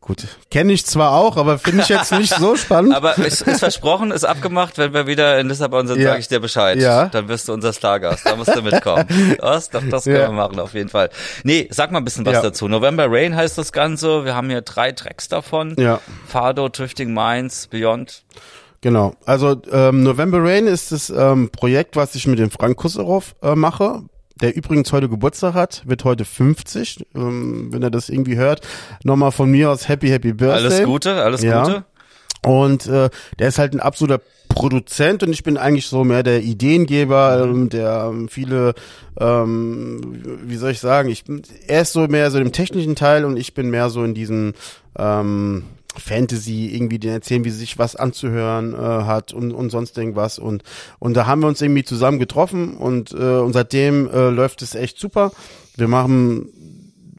Gut, 0.00 0.26
kenne 0.50 0.72
ich 0.72 0.86
zwar 0.86 1.12
auch, 1.12 1.36
aber 1.36 1.58
finde 1.58 1.82
ich 1.82 1.88
jetzt 1.88 2.12
nicht 2.12 2.34
so 2.34 2.56
spannend. 2.56 2.94
Aber 2.94 3.18
es 3.18 3.40
ist 3.42 3.60
versprochen, 3.60 4.10
ist 4.10 4.24
abgemacht, 4.24 4.78
wenn 4.78 4.92
wir 4.94 5.06
wieder 5.06 5.38
in 5.38 5.48
Lissabon 5.48 5.86
sind, 5.86 6.00
Ja. 6.00 6.08
sage 6.10 6.20
ich 6.20 6.28
dir 6.28 6.40
Bescheid. 6.40 6.78
Ja. 6.78 7.06
Dann 7.06 7.28
wirst 7.28 7.48
du 7.48 7.52
unser 7.52 7.72
Stargast, 7.72 8.26
da 8.26 8.36
musst 8.36 8.54
du 8.54 8.62
mitkommen. 8.62 9.04
Was? 9.40 9.70
Doch, 9.70 9.82
das 9.90 10.04
können 10.04 10.16
Ja. 10.16 10.28
wir 10.28 10.32
machen, 10.32 10.58
auf 10.60 10.74
jeden 10.74 10.88
Fall. 10.88 11.10
Nee, 11.44 11.68
sag 11.70 11.92
mal 11.92 11.98
ein 11.98 12.04
bisschen 12.04 12.24
was 12.26 12.34
Ja. 12.34 12.42
dazu. 12.42 12.68
November 12.68 13.06
Rain 13.08 13.34
heißt 13.36 13.56
das 13.58 13.72
Ganze. 13.72 14.24
Wir 14.24 14.34
haben 14.34 14.48
hier 14.50 14.62
drei 14.62 14.92
Tracks 14.92 15.28
davon. 15.28 15.74
Ja. 15.78 16.00
Fado, 16.26 16.68
Drifting 16.68 17.12
Minds, 17.14 17.66
Beyond. 17.68 18.22
Genau. 18.82 19.14
Also 19.26 19.60
ähm, 19.70 20.02
November 20.02 20.42
Rain 20.42 20.66
ist 20.66 20.92
das 20.92 21.10
ähm, 21.10 21.50
Projekt, 21.50 21.96
was 21.96 22.14
ich 22.14 22.26
mit 22.26 22.38
dem 22.38 22.50
Frank 22.50 22.76
Kusserov 22.76 23.34
äh, 23.42 23.54
mache. 23.54 24.02
Der 24.40 24.56
übrigens 24.56 24.92
heute 24.92 25.08
Geburtstag 25.08 25.54
hat, 25.54 25.82
wird 25.86 26.04
heute 26.04 26.24
50, 26.24 27.06
ähm, 27.14 27.72
wenn 27.72 27.82
er 27.82 27.90
das 27.90 28.08
irgendwie 28.08 28.36
hört. 28.36 28.66
Nochmal 29.04 29.32
von 29.32 29.50
mir 29.50 29.70
aus 29.70 29.88
Happy 29.88 30.08
Happy 30.08 30.32
Birthday. 30.32 30.64
Alles 30.64 30.82
Gute, 30.84 31.22
alles 31.22 31.42
Ja. 31.42 31.62
Gute. 31.62 31.84
Und 32.42 32.86
äh, 32.86 33.10
der 33.38 33.48
ist 33.48 33.58
halt 33.58 33.74
ein 33.74 33.80
absoluter 33.80 34.20
Produzent 34.48 35.22
und 35.22 35.30
ich 35.32 35.42
bin 35.42 35.56
eigentlich 35.58 35.86
so 35.86 36.04
mehr 36.04 36.22
der 36.22 36.42
Ideengeber, 36.42 37.42
ähm, 37.44 37.68
der 37.68 38.08
ähm, 38.10 38.28
viele, 38.28 38.74
ähm, 39.18 40.00
wie 40.44 40.56
soll 40.56 40.70
ich 40.70 40.80
sagen, 40.80 41.10
ich 41.10 41.24
bin, 41.24 41.42
er 41.66 41.82
ist 41.82 41.92
so 41.92 42.06
mehr 42.08 42.30
so 42.30 42.38
im 42.38 42.52
technischen 42.52 42.96
Teil 42.96 43.24
und 43.26 43.36
ich 43.36 43.54
bin 43.54 43.70
mehr 43.70 43.90
so 43.90 44.02
in 44.02 44.14
diesem 44.14 44.54
ähm, 44.98 45.64
Fantasy, 46.00 46.70
irgendwie 46.74 46.98
den 46.98 47.12
erzählen, 47.12 47.44
wie 47.44 47.50
sich 47.50 47.78
was 47.78 47.96
anzuhören 47.96 48.74
äh, 48.74 48.76
hat 48.76 49.32
und, 49.32 49.52
und 49.52 49.70
sonst 49.70 49.96
irgendwas. 49.98 50.38
Und, 50.38 50.62
und 50.98 51.14
da 51.14 51.26
haben 51.26 51.40
wir 51.42 51.48
uns 51.48 51.60
irgendwie 51.62 51.84
zusammen 51.84 52.18
getroffen 52.18 52.76
und, 52.76 53.12
äh, 53.12 53.16
und 53.16 53.52
seitdem 53.52 54.10
äh, 54.10 54.30
läuft 54.30 54.62
es 54.62 54.74
echt 54.74 54.98
super. 54.98 55.32
Wir 55.76 55.88
machen 55.88 56.48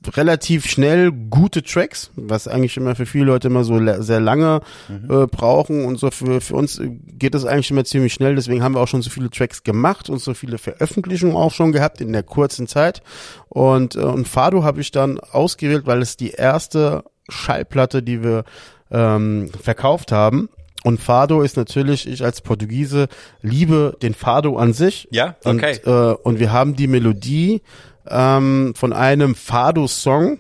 relativ 0.10 0.66
schnell 0.68 1.12
gute 1.12 1.62
Tracks, 1.62 2.12
was 2.16 2.48
eigentlich 2.48 2.76
immer 2.78 2.96
für 2.96 3.06
viele 3.06 3.26
Leute 3.26 3.48
immer 3.48 3.64
so 3.64 3.80
sehr 4.02 4.20
lange 4.20 4.62
äh, 4.90 5.28
brauchen 5.28 5.86
und 5.86 6.00
so 6.00 6.10
für, 6.10 6.42
für 6.42 6.56
uns 6.56 6.82
geht 7.08 7.36
es 7.36 7.46
eigentlich 7.46 7.72
immer 7.72 7.86
ziemlich 7.86 8.14
schnell, 8.14 8.36
deswegen 8.36 8.64
haben 8.64 8.74
wir 8.74 8.82
auch 8.82 8.88
schon 8.88 9.02
so 9.02 9.10
viele 9.10 9.30
Tracks 9.30 9.64
gemacht 9.64 10.10
und 10.10 10.20
so 10.20 10.34
viele 10.34 10.58
Veröffentlichungen 10.58 11.36
auch 11.36 11.54
schon 11.54 11.72
gehabt 11.72 12.02
in 12.02 12.14
der 12.14 12.24
kurzen 12.24 12.68
Zeit 12.68 13.04
und, 13.50 13.96
äh, 13.96 14.00
und 14.00 14.28
Fado 14.28 14.64
habe 14.64 14.82
ich 14.82 14.92
dann 14.92 15.20
ausgewählt, 15.20 15.86
weil 15.86 16.02
es 16.02 16.18
die 16.18 16.32
erste 16.32 17.04
Schallplatte, 17.32 18.04
die 18.04 18.24
wir 18.24 18.44
ähm, 18.92 19.50
verkauft 19.62 20.12
haben 20.12 20.50
und 20.84 21.00
Fado 21.00 21.42
ist 21.42 21.58
natürlich, 21.58 22.08
ich 22.08 22.24
als 22.24 22.42
Portugiese 22.42 23.08
liebe 23.42 23.96
den 24.02 24.14
Fado 24.14 24.58
an 24.58 24.74
sich. 24.74 25.08
Ja, 25.12 25.36
okay. 25.44 25.80
Und, 25.86 25.92
äh, 25.92 26.16
und 26.24 26.40
wir 26.40 26.52
haben 26.52 26.76
die 26.76 26.88
Melodie 26.88 27.62
ähm, 28.08 28.74
von 28.76 28.94
einem 28.94 29.36
Fado-Song 29.36 30.40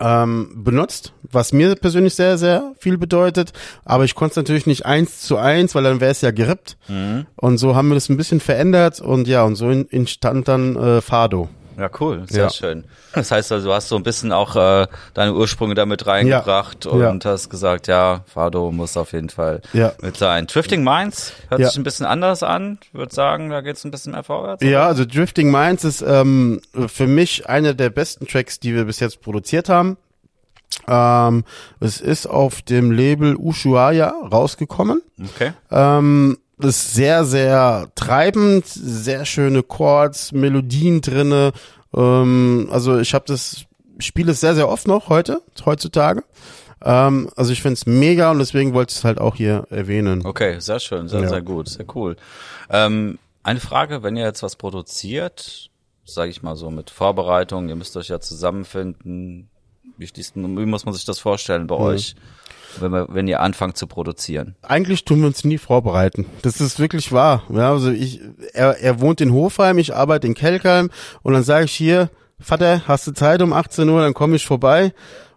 ähm, 0.00 0.64
benutzt, 0.64 1.12
was 1.22 1.52
mir 1.52 1.76
persönlich 1.76 2.16
sehr, 2.16 2.38
sehr 2.38 2.72
viel 2.78 2.98
bedeutet. 2.98 3.52
Aber 3.84 4.04
ich 4.04 4.16
konnte 4.16 4.32
es 4.32 4.36
natürlich 4.36 4.66
nicht 4.66 4.84
eins 4.84 5.20
zu 5.20 5.36
eins, 5.36 5.74
weil 5.74 5.84
dann 5.84 6.00
wäre 6.00 6.10
es 6.10 6.20
ja 6.22 6.32
gerippt. 6.32 6.76
Mhm. 6.88 7.26
Und 7.36 7.58
so 7.58 7.76
haben 7.76 7.88
wir 7.88 7.94
das 7.94 8.08
ein 8.08 8.16
bisschen 8.16 8.40
verändert 8.40 9.00
und 9.00 9.28
ja, 9.28 9.44
und 9.44 9.54
so 9.54 9.70
entstand 9.70 10.48
dann 10.48 10.76
äh, 10.76 11.00
Fado. 11.00 11.48
Ja, 11.78 11.90
cool, 12.00 12.22
sehr 12.26 12.44
Ja. 12.44 12.50
schön. 12.50 12.84
Das 13.12 13.30
heißt 13.30 13.52
also, 13.52 13.68
du 13.68 13.74
hast 13.74 13.88
so 13.88 13.96
ein 13.96 14.02
bisschen 14.02 14.32
auch 14.32 14.56
äh, 14.56 14.86
deine 15.14 15.34
Ursprünge 15.34 15.74
damit 15.74 16.06
reingebracht 16.06 16.86
Ja. 16.86 16.90
und 16.90 17.24
Ja. 17.24 17.30
hast 17.32 17.50
gesagt, 17.50 17.86
ja, 17.86 18.22
Fado 18.32 18.72
muss 18.72 18.96
auf 18.96 19.12
jeden 19.12 19.28
Fall 19.28 19.60
Ja. 19.74 19.92
mit 20.00 20.16
sein. 20.16 20.46
Drifting 20.46 20.82
Minds 20.82 21.32
hört 21.50 21.62
sich 21.64 21.76
ein 21.76 21.82
bisschen 21.84 22.06
anders 22.06 22.42
an. 22.42 22.78
Ich 22.82 22.94
würde 22.94 23.14
sagen, 23.14 23.50
da 23.50 23.60
geht's 23.60 23.84
ein 23.84 23.90
bisschen 23.90 24.12
mehr 24.12 24.22
vorwärts. 24.24 24.62
Ja, 24.64 24.86
also 24.86 25.04
Drifting 25.04 25.50
Minds 25.50 25.84
ist 25.84 26.00
ähm, 26.02 26.62
für 26.86 27.06
mich 27.06 27.46
einer 27.48 27.74
der 27.74 27.90
besten 27.90 28.26
Tracks, 28.26 28.58
die 28.58 28.74
wir 28.74 28.84
bis 28.86 29.00
jetzt 29.00 29.20
produziert 29.20 29.68
haben. 29.68 29.98
Ähm, 30.88 31.44
es 31.80 32.00
ist 32.00 32.26
auf 32.26 32.62
dem 32.62 32.90
Label 32.90 33.36
Ushuaia 33.36 34.08
rausgekommen. 34.32 35.02
Okay. 35.34 35.52
Ähm, 35.70 36.38
ist 36.58 36.94
sehr, 36.94 37.24
sehr 37.24 37.88
treibend, 37.94 38.66
sehr 38.66 39.26
schöne 39.26 39.62
Chords, 39.62 40.32
Melodien 40.32 41.00
drinne. 41.00 41.52
Ähm, 41.94 42.68
also 42.70 42.98
ich 42.98 43.14
habe 43.14 43.24
das, 43.26 43.64
spiele 43.98 44.32
es 44.32 44.40
sehr, 44.40 44.54
sehr 44.54 44.68
oft 44.68 44.86
noch 44.88 45.08
heute, 45.08 45.42
heutzutage. 45.64 46.24
Ähm, 46.82 47.30
also 47.36 47.52
ich 47.52 47.62
find's 47.62 47.86
mega 47.86 48.30
und 48.30 48.38
deswegen 48.38 48.72
wollte 48.74 48.92
ich 48.92 48.98
es 48.98 49.04
halt 49.04 49.18
auch 49.20 49.36
hier 49.36 49.66
erwähnen. 49.70 50.24
Okay, 50.24 50.58
sehr 50.60 50.80
schön, 50.80 51.08
sehr, 51.08 51.22
Ja. 51.22 51.28
sehr 51.28 51.42
gut, 51.42 51.68
sehr 51.68 51.86
cool. 51.94 52.16
Ähm, 52.70 53.18
eine 53.42 53.60
Frage, 53.60 54.02
wenn 54.02 54.16
ihr 54.16 54.24
jetzt 54.24 54.42
was 54.42 54.56
produziert, 54.56 55.70
sage 56.04 56.30
ich 56.30 56.42
mal 56.42 56.56
so 56.56 56.70
mit 56.70 56.90
Vorbereitung, 56.90 57.68
ihr 57.68 57.76
müsst 57.76 57.96
euch 57.96 58.08
ja 58.08 58.20
zusammenfinden. 58.20 59.48
Wie, 59.98 60.66
muss 60.66 60.84
man 60.84 60.94
sich 60.94 61.04
das 61.04 61.18
vorstellen 61.18 61.62
Mhm. 61.62 61.66
bei 61.68 61.76
euch, 61.76 62.16
wenn, 62.80 62.92
wir, 62.92 63.06
wenn 63.10 63.28
ihr 63.28 63.40
anfangt 63.40 63.76
zu 63.76 63.86
produzieren? 63.86 64.56
Eigentlich 64.62 65.04
tun 65.04 65.20
wir 65.20 65.26
uns 65.26 65.44
nie 65.44 65.58
vorbereiten. 65.58 66.26
Das 66.42 66.60
ist 66.60 66.78
wirklich 66.78 67.12
wahr. 67.12 67.42
Ja, 67.50 67.70
also 67.70 67.90
ich, 67.90 68.20
er, 68.52 68.78
er 68.78 69.00
wohnt 69.00 69.20
in 69.20 69.32
Hofheim, 69.32 69.78
ich 69.78 69.94
arbeite 69.94 70.26
in 70.26 70.34
Kelkheim 70.34 70.90
und 71.22 71.32
dann 71.32 71.42
sage 71.42 71.66
ich 71.66 71.72
hier, 71.72 72.10
Vater, 72.38 72.82
hast 72.86 73.06
du 73.06 73.12
Zeit 73.12 73.40
um 73.40 73.52
18 73.52 73.88
Uhr, 73.88 74.00
dann 74.02 74.14
komme 74.14 74.36
ich 74.36 74.46
vorbei 74.46 74.92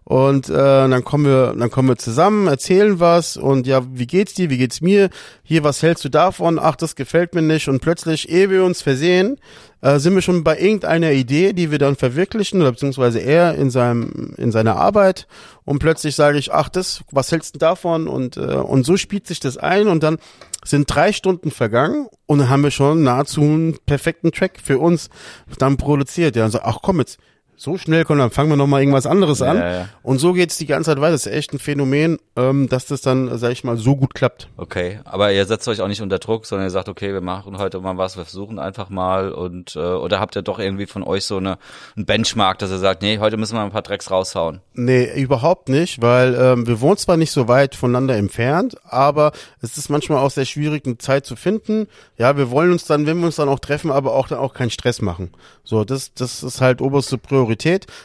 und 0.09 0.49
äh, 0.49 0.53
dann 0.55 1.03
kommen 1.03 1.25
wir, 1.25 1.53
dann 1.55 1.69
kommen 1.69 1.87
wir 1.87 1.95
zusammen, 1.95 2.47
erzählen 2.47 2.99
was 2.99 3.37
und 3.37 3.67
ja, 3.67 3.83
wie 3.93 4.07
geht's 4.07 4.33
dir, 4.33 4.49
wie 4.49 4.57
geht's 4.57 4.81
mir? 4.81 5.11
Hier, 5.43 5.63
was 5.63 5.83
hältst 5.83 6.03
du 6.03 6.09
davon? 6.09 6.57
Ach, 6.59 6.75
das 6.75 6.95
gefällt 6.95 7.35
mir 7.35 7.43
nicht 7.43 7.67
und 7.67 7.79
plötzlich, 7.79 8.27
ehe 8.27 8.49
wir 8.49 8.63
uns 8.63 8.81
versehen, 8.81 9.37
äh, 9.81 9.99
sind 9.99 10.15
wir 10.15 10.23
schon 10.23 10.43
bei 10.43 10.59
irgendeiner 10.59 11.11
Idee, 11.11 11.53
die 11.53 11.69
wir 11.69 11.77
dann 11.77 11.95
verwirklichen 11.95 12.59
oder 12.59 12.71
beziehungsweise 12.71 13.19
er 13.19 13.53
in 13.53 13.69
seinem 13.69 14.33
in 14.37 14.51
seiner 14.51 14.77
Arbeit 14.77 15.27
und 15.63 15.77
plötzlich 15.77 16.15
sage 16.15 16.39
ich, 16.39 16.51
ach 16.51 16.69
das, 16.69 17.01
was 17.11 17.31
hältst 17.31 17.53
du 17.53 17.59
davon 17.59 18.07
und 18.07 18.35
äh, 18.35 18.55
und 18.55 18.87
so 18.87 18.97
spielt 18.97 19.27
sich 19.27 19.39
das 19.39 19.57
ein 19.57 19.87
und 19.87 20.01
dann 20.01 20.17
sind 20.65 20.93
drei 20.93 21.13
Stunden 21.13 21.51
vergangen 21.51 22.07
und 22.25 22.39
dann 22.39 22.49
haben 22.49 22.63
wir 22.63 22.71
schon 22.71 23.03
nahezu 23.03 23.41
einen 23.41 23.77
perfekten 23.85 24.31
Track 24.31 24.57
für 24.63 24.79
uns 24.79 25.11
dann 25.59 25.77
produziert. 25.77 26.35
Ja, 26.35 26.45
und 26.45 26.51
so, 26.51 26.61
ach 26.63 26.79
komm 26.81 26.97
jetzt, 26.97 27.19
so 27.59 27.77
schnell 27.77 28.05
komm, 28.05 28.19
dann 28.19 28.31
fangen 28.31 28.49
wir 28.49 28.55
noch 28.55 28.67
mal 28.67 28.79
irgendwas 28.79 29.05
anderes 29.05 29.41
an. 29.41 29.57
Ja. 29.57 29.89
Und 30.01 30.19
so 30.19 30.31
geht's 30.31 30.57
die 30.57 30.65
ganze 30.65 30.91
Zeit 30.91 31.01
weiter. 31.01 31.11
Das 31.11 31.25
ist 31.25 31.33
echt 31.33 31.51
ein 31.51 31.59
Phänomen, 31.59 32.17
ähm, 32.37 32.69
dass 32.69 32.85
das 32.85 33.01
dann, 33.01 33.37
sag 33.37 33.51
ich 33.51 33.65
mal, 33.65 33.75
so 33.75 33.97
gut 33.97 34.13
klappt. 34.13 34.47
Okay, 34.55 35.01
aber 35.03 35.33
ihr 35.33 35.45
setzt 35.45 35.67
euch 35.67 35.81
auch 35.81 35.89
nicht 35.89 36.01
unter 36.01 36.19
Druck, 36.19 36.45
sondern 36.45 36.67
ihr 36.67 36.71
sagt, 36.71 36.87
okay, 36.87 37.11
wir 37.11 37.19
machen 37.19 37.57
heute 37.57 37.81
mal 37.81 37.97
was, 37.97 38.15
wir 38.15 38.23
versuchen 38.23 38.59
einfach 38.59 38.89
mal 38.89 39.33
und 39.33 39.75
äh, 39.75 39.79
oder 39.79 40.21
habt 40.21 40.37
ihr 40.37 40.41
doch 40.41 40.57
irgendwie 40.57 40.85
von 40.85 41.03
euch 41.03 41.25
so 41.25 41.35
eine 41.35 41.57
ein 41.97 42.05
Benchmark, 42.05 42.59
dass 42.59 42.71
ihr 42.71 42.77
sagt, 42.77 43.01
nee, 43.01 43.19
heute 43.19 43.35
müssen 43.35 43.55
wir 43.55 43.61
ein 43.61 43.71
paar 43.71 43.81
Drecks 43.81 44.09
raushauen. 44.09 44.61
Nee, 44.73 45.21
überhaupt 45.21 45.67
nicht, 45.67 46.01
weil 46.01 46.35
ähm, 46.35 46.65
wir 46.65 46.79
wohnen 46.79 46.97
zwar 46.97 47.17
nicht 47.17 47.31
so 47.31 47.49
weit 47.49 47.75
voneinander 47.75 48.15
entfernt, 48.15 48.77
aber 48.85 49.33
es 49.61 49.77
ist 49.77 49.89
manchmal 49.89 50.19
auch 50.19 50.31
sehr 50.31 50.45
schwierig, 50.45 50.85
eine 50.85 50.97
Zeit 50.97 51.25
zu 51.25 51.35
finden. 51.35 51.87
Ja, 52.17 52.37
wir 52.37 52.51
wollen 52.51 52.71
uns 52.71 52.85
dann, 52.85 53.05
wenn 53.05 53.19
wir 53.19 53.25
uns 53.25 53.35
dann 53.35 53.49
auch 53.49 53.59
treffen, 53.59 53.91
aber 53.91 54.13
auch 54.13 54.29
dann 54.29 54.39
auch 54.39 54.53
keinen 54.53 54.69
Stress 54.69 55.01
machen. 55.01 55.31
So, 55.65 55.83
das, 55.83 56.13
das 56.13 56.41
ist 56.41 56.61
halt 56.61 56.81
oberste 56.81 57.17
Priorität. 57.17 57.48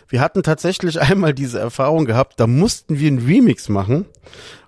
Wir 0.09 0.21
hatten 0.21 0.43
tatsächlich 0.43 1.01
einmal 1.01 1.35
diese 1.35 1.59
Erfahrung 1.59 2.05
gehabt, 2.05 2.41
da 2.41 2.47
mussten 2.47 2.99
wir 2.99 3.09
einen 3.09 3.25
Remix 3.27 3.69
machen. 3.69 4.07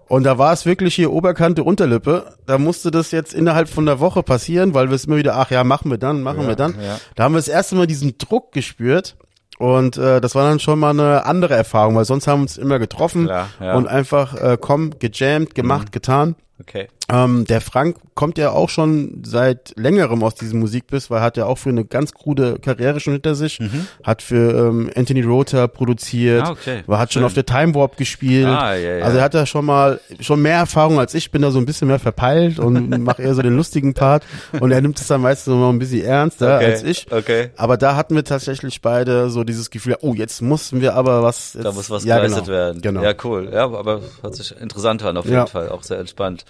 Und 0.09 0.23
da 0.23 0.39
war 0.39 0.53
es 0.53 0.67
wirklich 0.67 0.95
hier 0.95 1.13
Oberkante, 1.13 1.65
Unterlippe. 1.65 2.35
Da 2.47 2.59
musste 2.59 2.93
das 2.93 3.11
jetzt 3.11 3.35
innerhalb 3.35 3.69
von 3.69 3.87
der 3.87 3.99
Woche 3.99 4.23
passieren, 4.23 4.73
weil 4.73 4.89
wir 4.89 4.95
es 4.95 5.07
immer 5.07 5.17
wieder, 5.17 5.37
ach 5.37 5.51
ja, 5.51 5.65
machen 5.65 5.91
wir 5.91 5.99
dann, 5.99 6.23
machen 6.23 6.47
wir 6.47 6.55
dann. 6.55 6.81
ja. 6.81 6.99
Da 7.17 7.25
haben 7.25 7.33
wir 7.35 7.39
das 7.39 7.49
erste 7.49 7.75
Mal 7.75 7.89
diesen 7.89 8.17
Druck 8.19 8.53
gespürt. 8.53 9.17
Und 9.59 9.97
äh, 9.97 10.21
das 10.21 10.35
war 10.35 10.49
dann 10.49 10.61
schon 10.61 10.79
mal 10.79 10.91
eine 10.91 11.25
andere 11.25 11.55
Erfahrung, 11.55 11.97
weil 11.97 12.05
sonst 12.05 12.27
haben 12.27 12.41
wir 12.41 12.43
uns 12.43 12.59
immer 12.59 12.79
getroffen 12.79 13.25
Klar, 13.25 13.49
ja. 13.59 13.75
und 13.75 13.89
einfach 13.89 14.35
äh, 14.35 14.59
komm, 14.61 14.99
gejammt, 14.99 15.55
gemacht, 15.55 15.93
getan. 15.93 16.37
Okay. 16.59 16.89
Ähm, 17.13 17.45
der 17.45 17.61
Frank 17.61 17.99
kommt 18.15 18.39
ja 18.39 18.51
auch 18.51 18.69
schon 18.71 19.23
seit 19.25 19.75
längerem 19.77 20.23
aus 20.25 20.35
diesem 20.35 20.59
Musikbiss, 20.61 21.11
weil 21.11 21.19
er 21.19 21.23
hat 21.23 21.37
ja 21.37 21.45
auch 21.47 21.59
für 21.59 21.69
eine 21.69 21.85
ganz 21.85 22.13
krude 22.15 22.59
Karriere 22.59 22.99
schon 22.99 23.13
hinter 23.13 23.35
sich, 23.35 23.61
hat 24.03 24.23
für 24.23 24.69
ähm, 24.69 24.91
Anthony 24.97 25.21
Rother 25.23 25.69
produziert, 25.69 26.43
Mhm. 26.43 26.49
Ah, 26.49 26.51
okay. 26.53 26.83
war, 26.87 26.99
hat 26.99 27.13
schon 27.13 27.25
auf 27.25 27.35
der 27.35 27.45
Time 27.47 27.75
Warp 27.75 27.97
gespielt. 27.99 28.47
Ah, 28.47 28.75
ja, 28.75 28.97
ja. 28.99 29.05
Also 29.05 29.19
er 29.19 29.25
hat 29.25 29.35
da 29.35 29.45
schon 29.47 29.65
mal 29.67 30.01
schon 30.21 30.41
mehr 30.43 30.57
Erfahrung 30.57 30.99
als 30.99 31.15
ich, 31.15 31.31
bin 31.31 31.43
da 31.43 31.51
so 31.51 31.59
ein 31.59 31.67
bisschen 31.67 31.89
mehr 31.89 31.99
verpeilt 31.99 32.59
und 32.59 32.89
mache 33.05 33.23
eher 33.23 33.35
so 33.35 33.43
den 33.43 33.55
lustigen 33.57 33.93
Part 33.95 34.25
und 34.59 34.73
er 34.73 34.81
nimmt 34.81 34.99
es 34.99 35.07
dann 35.07 35.21
meistens 35.21 35.55
noch 35.55 35.69
ein 35.71 35.79
bisschen 35.79 36.05
ernster 36.05 36.57
Okay, 36.57 36.65
als 36.73 36.83
ich. 36.83 37.07
okay. 37.13 37.51
Aber 37.57 37.77
da 37.77 37.97
hatten 37.97 38.15
wir 38.15 38.25
tatsächlich 38.25 38.81
beide 38.81 39.29
so 39.31 39.45
dieses 39.45 39.71
Gefühl, 39.71 39.97
oh, 40.01 40.15
jetzt 40.15 40.41
mussten 40.41 40.81
wir 40.81 40.95
aber 40.95 41.23
was. 41.23 41.53
Jetzt, 41.55 41.65
Da 41.65 41.73
muss 41.73 41.91
was 41.91 42.05
ja, 42.05 42.17
geleistet 42.17 42.47
genau, 42.47 42.57
werden. 42.57 42.81
Genau. 42.83 43.03
Ja, 43.03 43.13
cool. 43.25 43.51
Ja, 43.53 43.65
aber 43.65 44.01
hört 44.23 44.35
sich 44.35 44.59
interessant 44.59 45.05
an, 45.05 45.17
auf 45.19 45.27
jeden 45.27 45.37
Ja. 45.37 45.47
Fall. 45.47 45.69
Auch 45.69 45.83
sehr 45.83 45.99
entspannt. 45.99 46.45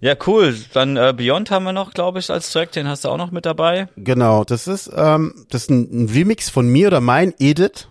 Ja, 0.00 0.14
cool. 0.26 0.54
Dann 0.74 0.96
äh, 0.96 1.12
Beyond 1.16 1.50
haben 1.50 1.64
wir 1.64 1.72
noch, 1.72 1.92
glaube 1.92 2.20
ich, 2.20 2.30
als 2.30 2.52
Track. 2.52 2.70
Den 2.72 2.86
hast 2.86 3.04
du 3.04 3.08
auch 3.08 3.16
noch 3.16 3.32
mit 3.32 3.46
dabei. 3.46 3.88
Genau, 3.96 4.44
das 4.44 4.68
ist, 4.68 4.90
ähm, 4.94 5.34
das 5.50 5.62
ist 5.62 5.70
ein, 5.70 6.04
ein 6.04 6.08
Remix 6.08 6.48
von 6.50 6.68
mir 6.68 6.86
oder 6.88 7.00
mein 7.00 7.34
Edit 7.40 7.88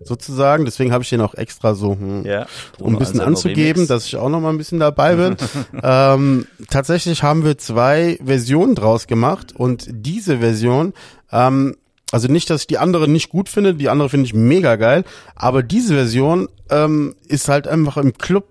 sozusagen. 0.00 0.66
Deswegen 0.66 0.92
habe 0.92 1.02
ich 1.02 1.08
den 1.08 1.22
auch 1.22 1.34
extra 1.34 1.74
so, 1.74 1.92
hm, 1.92 2.26
Ja. 2.26 2.46
um 2.78 2.94
ein 2.94 2.98
bisschen 2.98 3.20
anzugeben, 3.22 3.72
Remix. 3.82 3.88
dass 3.88 4.06
ich 4.06 4.16
auch 4.16 4.28
noch 4.28 4.40
mal 4.40 4.50
ein 4.50 4.58
bisschen 4.58 4.78
dabei 4.80 5.16
bin. 5.16 5.36
ähm, 5.82 6.46
tatsächlich 6.70 7.22
haben 7.22 7.44
wir 7.44 7.56
zwei 7.56 8.18
Versionen 8.22 8.74
draus 8.74 9.06
gemacht 9.06 9.54
und 9.56 9.86
diese 9.90 10.38
Version, 10.40 10.92
ähm, 11.32 11.76
also 12.12 12.28
nicht, 12.28 12.50
dass 12.50 12.60
ich 12.62 12.66
die 12.66 12.78
andere 12.78 13.08
nicht 13.08 13.30
gut 13.30 13.48
finde, 13.48 13.74
die 13.74 13.88
andere 13.88 14.10
finde 14.10 14.26
ich 14.26 14.34
mega 14.34 14.76
geil, 14.76 15.04
aber 15.34 15.62
diese 15.62 15.94
Version 15.94 16.48
ähm, 16.68 17.14
ist 17.26 17.48
halt 17.48 17.66
einfach 17.66 17.96
im 17.96 18.12
Club 18.18 18.46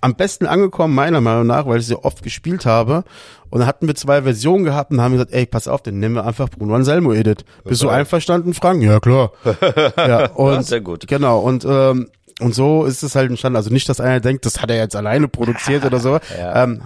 am 0.00 0.14
besten 0.14 0.46
angekommen, 0.46 0.94
meiner 0.94 1.20
Meinung 1.20 1.46
nach, 1.46 1.66
weil 1.66 1.80
ich 1.80 1.86
sie 1.86 2.02
oft 2.02 2.22
gespielt 2.22 2.66
habe. 2.66 3.04
Und 3.50 3.60
dann 3.60 3.68
hatten 3.68 3.86
wir 3.86 3.94
zwei 3.94 4.22
Versionen 4.22 4.64
gehabt 4.64 4.92
und 4.92 5.00
haben 5.00 5.12
gesagt, 5.12 5.32
ey, 5.32 5.44
pass 5.46 5.68
auf, 5.68 5.82
dann 5.82 5.98
nehmen 5.98 6.14
wir 6.14 6.24
einfach 6.24 6.48
Bruno 6.48 6.74
Anselmo 6.74 7.12
Edit. 7.12 7.44
Bist 7.64 7.82
du 7.82 7.88
einverstanden, 7.88 8.54
Frank? 8.54 8.82
Ja, 8.82 9.00
klar. 9.00 9.32
ja, 9.96 10.26
und, 10.30 10.54
Ja, 10.54 10.62
sehr 10.62 10.80
gut. 10.80 11.06
Genau, 11.06 11.40
und, 11.40 11.64
ähm, 11.68 12.08
und 12.40 12.54
so 12.54 12.84
ist 12.84 13.02
es 13.02 13.14
halt 13.14 13.28
entstanden. 13.28 13.56
Also 13.56 13.70
nicht, 13.70 13.88
dass 13.88 14.00
einer 14.00 14.20
denkt, 14.20 14.46
das 14.46 14.62
hat 14.62 14.70
er 14.70 14.76
jetzt 14.76 14.96
alleine 14.96 15.28
produziert 15.28 15.84
oder 15.86 15.98
so. 15.98 16.18
Ähm, 16.38 16.82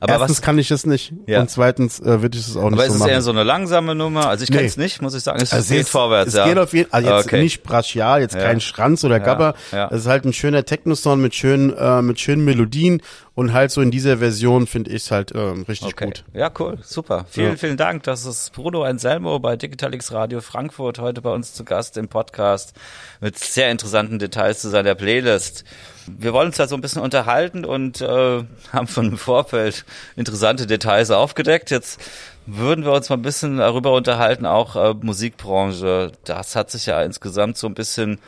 Aber 0.00 0.12
erstens 0.14 0.38
was- 0.38 0.42
kann 0.42 0.58
ich 0.58 0.70
es 0.70 0.84
nicht 0.86 1.12
Ja. 1.26 1.40
und 1.40 1.50
zweitens 1.50 2.00
äh, 2.00 2.20
würde 2.22 2.36
ich 2.38 2.46
es 2.46 2.56
auch 2.56 2.64
nicht 2.70 2.74
Aber 2.74 2.82
so 2.82 2.88
ist 2.88 2.94
es 2.94 2.98
machen. 3.00 3.10
eher 3.10 3.22
so 3.22 3.30
eine 3.30 3.42
langsame 3.44 3.94
Nummer? 3.94 4.28
Also 4.28 4.44
ich 4.44 4.50
Nee. 4.50 4.58
kenn's 4.58 4.76
nicht, 4.76 5.00
muss 5.02 5.14
ich 5.14 5.22
sagen. 5.22 5.40
Es 5.40 5.52
Also 5.52 5.72
geht 5.74 5.84
es, 5.84 5.88
vorwärts, 5.88 6.28
es 6.28 6.34
ja. 6.34 6.44
geht 6.46 6.58
auf 6.58 6.72
jeden 6.74 6.92
also 6.92 7.08
jetzt 7.10 7.26
Okay. 7.26 7.42
nicht 7.42 7.62
brachial, 7.62 8.20
jetzt 8.20 8.34
Ja. 8.34 8.42
kein 8.42 8.60
Schranz 8.60 9.04
oder 9.04 9.20
Gabber. 9.20 9.54
Es 9.90 10.00
ist 10.02 10.06
halt 10.06 10.24
ein 10.24 10.32
schöner 10.32 10.64
Techno-Song 10.64 11.20
mit 11.20 11.34
schönen, 11.34 11.74
äh, 11.76 12.02
mit 12.02 12.20
schönen 12.20 12.44
Melodien 12.44 13.00
und 13.36 13.52
halt 13.52 13.70
so 13.70 13.80
in 13.82 13.92
dieser 13.92 14.16
Version 14.18 14.66
finde 14.66 14.90
ich 14.90 15.04
es 15.04 15.10
halt 15.12 15.30
ähm, 15.34 15.64
richtig 15.68 15.88
Okay. 15.92 16.06
gut. 16.06 16.24
Ja, 16.34 16.50
cool. 16.58 16.78
Super. 16.82 17.26
Vielen, 17.30 17.50
Ja. 17.52 17.56
vielen 17.56 17.76
Dank. 17.76 18.02
Das 18.02 18.24
ist 18.24 18.52
Bruno 18.52 18.82
Anselmo 18.82 19.38
bei 19.38 19.56
Digitalix 19.56 20.10
Radio 20.10 20.40
Frankfurt 20.40 20.98
heute 20.98 21.22
bei 21.22 21.30
uns 21.30 21.52
zu 21.54 21.62
Gast 21.62 21.96
im 21.98 22.08
Podcast 22.08 22.72
mit 23.20 23.38
sehr 23.38 23.70
interessanten 23.70 24.18
Details 24.18 24.60
zu 24.62 24.70
seiner 24.70 24.94
Playlist. 24.96 25.62
Wir 26.06 26.32
wollen 26.32 26.48
uns 26.48 26.56
da 26.56 26.66
so 26.66 26.74
ein 26.76 26.80
bisschen 26.80 27.02
unterhalten 27.02 27.64
und 27.64 28.00
äh, 28.00 28.42
haben 28.72 28.86
von 28.88 29.06
im 29.06 29.18
Vorfeld 29.18 29.84
interessante 30.16 30.66
Details 30.66 31.10
aufgedeckt. 31.10 31.70
Jetzt 31.70 32.00
würden 32.46 32.84
wir 32.84 32.92
uns 32.92 33.08
mal 33.10 33.16
ein 33.16 33.22
bisschen 33.22 33.58
darüber 33.58 33.92
unterhalten, 33.92 34.46
auch 34.46 34.76
äh, 34.76 34.94
Musikbranche. 34.94 36.12
Das 36.24 36.56
hat 36.56 36.70
sich 36.70 36.86
ja 36.86 37.02
insgesamt 37.02 37.58
so 37.58 37.66
ein 37.66 37.74
bisschen, 37.74 38.18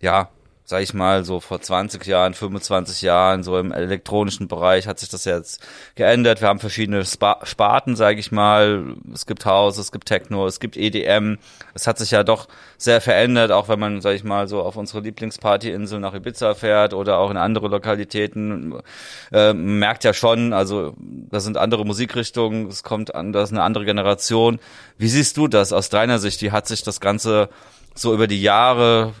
ja, 0.00 0.28
sag 0.68 0.82
ich 0.82 0.94
mal, 0.94 1.24
so 1.24 1.38
vor 1.38 1.60
20 1.60 2.04
Jahren, 2.06 2.34
25 2.34 3.00
Jahren, 3.02 3.44
so 3.44 3.56
im 3.56 3.70
elektronischen 3.70 4.48
Bereich 4.48 4.88
hat 4.88 4.98
sich 4.98 5.08
das 5.08 5.24
jetzt 5.24 5.64
geändert. 5.94 6.40
Wir 6.40 6.48
haben 6.48 6.58
verschiedene 6.58 7.04
Spa 7.04 7.38
Sparten, 7.44 7.94
sage 7.94 8.18
ich 8.18 8.32
mal. 8.32 8.96
Es 9.14 9.26
gibt 9.26 9.46
House, 9.46 9.78
es 9.78 9.92
gibt 9.92 10.08
Techno, 10.08 10.44
es 10.44 10.58
gibt 10.58 10.76
EDM. 10.76 11.38
Es 11.72 11.86
hat 11.86 11.98
sich 11.98 12.10
ja 12.10 12.24
doch 12.24 12.48
sehr 12.78 13.00
verändert, 13.00 13.52
auch 13.52 13.68
wenn 13.68 13.78
man, 13.78 14.00
sag 14.00 14.16
ich 14.16 14.24
mal, 14.24 14.48
so 14.48 14.60
auf 14.60 14.76
unsere 14.76 15.02
Lieblingspartyinsel 15.02 16.00
nach 16.00 16.14
Ibiza 16.14 16.54
fährt 16.54 16.94
oder 16.94 17.18
auch 17.18 17.30
in 17.30 17.36
andere 17.36 17.68
Lokalitäten. 17.68 18.74
Äh, 19.32 19.52
merkt 19.52 20.02
ja 20.02 20.12
schon, 20.12 20.52
also 20.52 20.94
das 20.98 21.44
sind 21.44 21.58
andere 21.58 21.84
Musikrichtungen, 21.86 22.66
es 22.66 22.82
kommt 22.82 23.14
an, 23.14 23.32
das 23.32 23.50
ist 23.50 23.52
eine 23.52 23.62
andere 23.62 23.84
Generation. 23.84 24.58
Wie 24.98 25.08
siehst 25.08 25.36
du 25.36 25.46
das 25.46 25.72
aus 25.72 25.90
deiner 25.90 26.18
Sicht? 26.18 26.42
Wie 26.42 26.50
hat 26.50 26.66
sich 26.66 26.82
das 26.82 26.98
Ganze 26.98 27.50
so 27.94 28.12
über 28.12 28.26
die 28.26 28.42
Jahre 28.42 29.14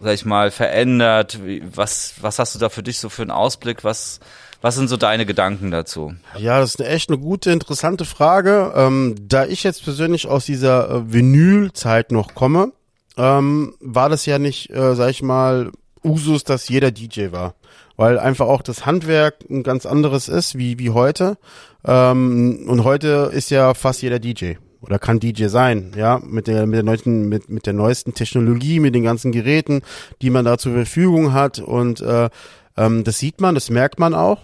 sag 0.00 0.14
ich 0.14 0.24
mal, 0.24 0.50
verändert? 0.50 1.38
Was, 1.74 2.14
was 2.20 2.38
hast 2.38 2.54
du 2.54 2.58
da 2.58 2.68
für 2.68 2.82
dich 2.82 2.98
so 2.98 3.08
für 3.08 3.22
einen 3.22 3.30
Ausblick? 3.30 3.84
Was, 3.84 4.20
was 4.60 4.76
sind 4.76 4.88
so 4.88 4.96
deine 4.96 5.26
Gedanken 5.26 5.70
dazu? 5.70 6.14
Ja, 6.36 6.60
das 6.60 6.70
ist 6.70 6.80
eine 6.80 6.88
echt 6.90 7.10
eine 7.10 7.18
gute, 7.18 7.50
interessante 7.50 8.04
Frage. 8.04 8.72
Ähm, 8.76 9.16
da 9.20 9.46
ich 9.46 9.62
jetzt 9.62 9.84
persönlich 9.84 10.26
aus 10.28 10.46
dieser 10.46 10.90
äh, 10.90 11.12
Vinyl-Zeit 11.12 12.12
noch 12.12 12.34
komme, 12.34 12.72
ähm, 13.16 13.74
war 13.80 14.08
das 14.08 14.26
ja 14.26 14.38
nicht, 14.38 14.70
äh, 14.70 14.94
sag 14.94 15.10
ich 15.10 15.22
mal, 15.22 15.72
Usus, 16.04 16.44
dass 16.44 16.68
jeder 16.68 16.90
DJ 16.90 17.32
war. 17.32 17.54
Weil 17.96 18.20
einfach 18.20 18.46
auch 18.46 18.62
das 18.62 18.86
Handwerk 18.86 19.38
ein 19.50 19.64
ganz 19.64 19.84
anderes 19.84 20.28
ist 20.28 20.56
wie, 20.56 20.78
wie 20.78 20.90
heute. 20.90 21.36
Ähm, 21.84 22.64
und 22.68 22.84
heute 22.84 23.30
ist 23.32 23.50
ja 23.50 23.74
fast 23.74 24.02
jeder 24.02 24.20
DJ 24.20 24.54
oder 24.80 24.98
kann 24.98 25.20
DJ 25.20 25.46
sein, 25.46 25.92
ja, 25.96 26.20
mit 26.24 26.46
der 26.46 26.66
mit 26.66 26.76
der 26.76 26.82
neuesten 26.82 27.28
mit 27.28 27.48
mit 27.48 27.66
der 27.66 27.72
neuesten 27.72 28.14
Technologie, 28.14 28.80
mit 28.80 28.94
den 28.94 29.02
ganzen 29.02 29.32
Geräten, 29.32 29.82
die 30.22 30.30
man 30.30 30.44
da 30.44 30.58
zur 30.58 30.72
Verfügung 30.72 31.32
hat 31.32 31.58
und 31.58 32.00
äh, 32.00 32.28
ähm, 32.76 33.04
das 33.04 33.18
sieht 33.18 33.40
man, 33.40 33.54
das 33.54 33.70
merkt 33.70 33.98
man 33.98 34.14
auch. 34.14 34.38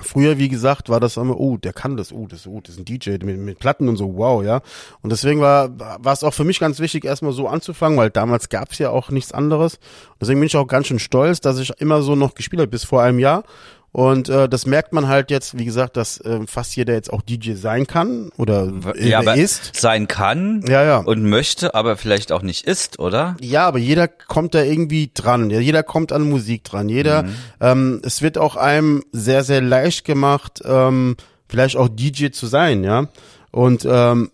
Früher, 0.00 0.38
wie 0.38 0.48
gesagt, 0.48 0.88
war 0.88 1.00
das 1.00 1.18
immer, 1.18 1.38
oh, 1.38 1.58
der 1.58 1.74
kann 1.74 1.98
das, 1.98 2.12
oh, 2.12 2.26
das, 2.26 2.46
oh, 2.46 2.62
das 2.62 2.76
ist 2.76 2.80
ein 2.80 2.84
DJ 2.86 3.10
mit, 3.24 3.36
mit 3.38 3.58
Platten 3.58 3.90
und 3.90 3.98
so, 3.98 4.16
wow, 4.16 4.42
ja. 4.42 4.62
Und 5.02 5.10
deswegen 5.10 5.40
war, 5.40 5.68
war 5.78 6.14
es 6.14 6.24
auch 6.24 6.32
für 6.32 6.44
mich 6.44 6.60
ganz 6.60 6.78
wichtig, 6.78 7.04
erstmal 7.04 7.32
so 7.32 7.46
anzufangen, 7.46 7.98
weil 7.98 8.08
damals 8.08 8.48
gab 8.48 8.72
es 8.72 8.78
ja 8.78 8.88
auch 8.88 9.10
nichts 9.10 9.32
anderes. 9.32 9.78
Deswegen 10.18 10.40
bin 10.40 10.46
ich 10.46 10.56
auch 10.56 10.66
ganz 10.66 10.86
schön 10.86 10.98
stolz, 10.98 11.40
dass 11.40 11.58
ich 11.58 11.78
immer 11.78 12.00
so 12.00 12.14
noch 12.14 12.34
gespielt 12.34 12.60
habe, 12.60 12.70
bis 12.70 12.84
vor 12.84 13.02
einem 13.02 13.18
Jahr. 13.18 13.44
Und 13.92 14.30
äh, 14.30 14.48
das 14.48 14.64
merkt 14.64 14.94
man 14.94 15.06
halt 15.06 15.30
jetzt, 15.30 15.58
wie 15.58 15.66
gesagt, 15.66 15.98
dass 15.98 16.18
äh, 16.22 16.40
fast 16.46 16.74
jeder 16.74 16.94
jetzt 16.94 17.12
auch 17.12 17.20
DJ 17.20 17.52
sein 17.52 17.86
kann 17.86 18.30
oder 18.38 18.72
äh, 18.94 19.06
ja, 19.06 19.20
ist. 19.32 19.76
Sein 19.76 20.08
kann 20.08 20.64
ja, 20.66 20.82
ja. 20.82 20.96
und 20.98 21.24
möchte, 21.24 21.74
aber 21.74 21.98
vielleicht 21.98 22.32
auch 22.32 22.40
nicht 22.40 22.66
ist, 22.66 22.98
oder? 22.98 23.36
Ja, 23.40 23.66
aber 23.66 23.78
jeder 23.78 24.08
kommt 24.08 24.54
da 24.54 24.62
irgendwie 24.62 25.10
dran. 25.12 25.50
Jeder 25.50 25.82
kommt 25.82 26.10
an 26.10 26.26
Musik 26.28 26.64
dran. 26.64 26.88
Jeder, 26.88 27.24
mhm. 27.24 27.34
ähm, 27.60 28.02
es 28.02 28.22
wird 28.22 28.38
auch 28.38 28.56
einem 28.56 29.04
sehr, 29.12 29.44
sehr 29.44 29.60
leicht 29.60 30.06
gemacht, 30.06 30.62
ähm, 30.64 31.16
vielleicht 31.46 31.76
auch 31.76 31.90
DJ 31.90 32.28
zu 32.30 32.46
sein, 32.46 32.84
ja. 32.84 33.08
Und 33.50 33.86
ähm, 33.86 34.30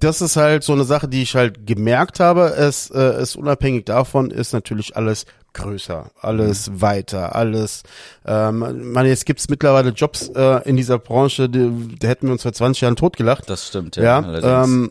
das 0.00 0.22
ist 0.22 0.36
halt 0.36 0.64
so 0.64 0.72
eine 0.72 0.84
Sache, 0.84 1.08
die 1.08 1.22
ich 1.22 1.34
halt 1.34 1.66
gemerkt 1.66 2.20
habe. 2.20 2.54
Es 2.56 2.90
äh, 2.90 3.20
ist 3.20 3.36
unabhängig 3.36 3.84
davon, 3.84 4.30
ist 4.30 4.54
natürlich 4.54 4.96
alles 4.96 5.26
größer, 5.54 6.10
alles 6.20 6.70
mhm. 6.70 6.80
weiter, 6.80 7.34
alles. 7.34 7.82
Ähm, 8.26 8.92
man, 8.92 9.06
jetzt 9.06 9.26
gibt's 9.26 9.48
mittlerweile 9.48 9.90
Jobs 9.90 10.28
äh, 10.28 10.68
in 10.68 10.76
dieser 10.76 10.98
Branche, 10.98 11.48
die, 11.48 11.96
die 11.98 12.06
hätten 12.06 12.26
wir 12.26 12.32
uns 12.32 12.42
vor 12.42 12.52
20 12.52 12.82
Jahren 12.82 12.96
totgelacht. 12.96 13.48
Das 13.48 13.68
stimmt, 13.68 13.96
ja. 13.96 14.20
ja 14.20 14.64
ähm, 14.64 14.90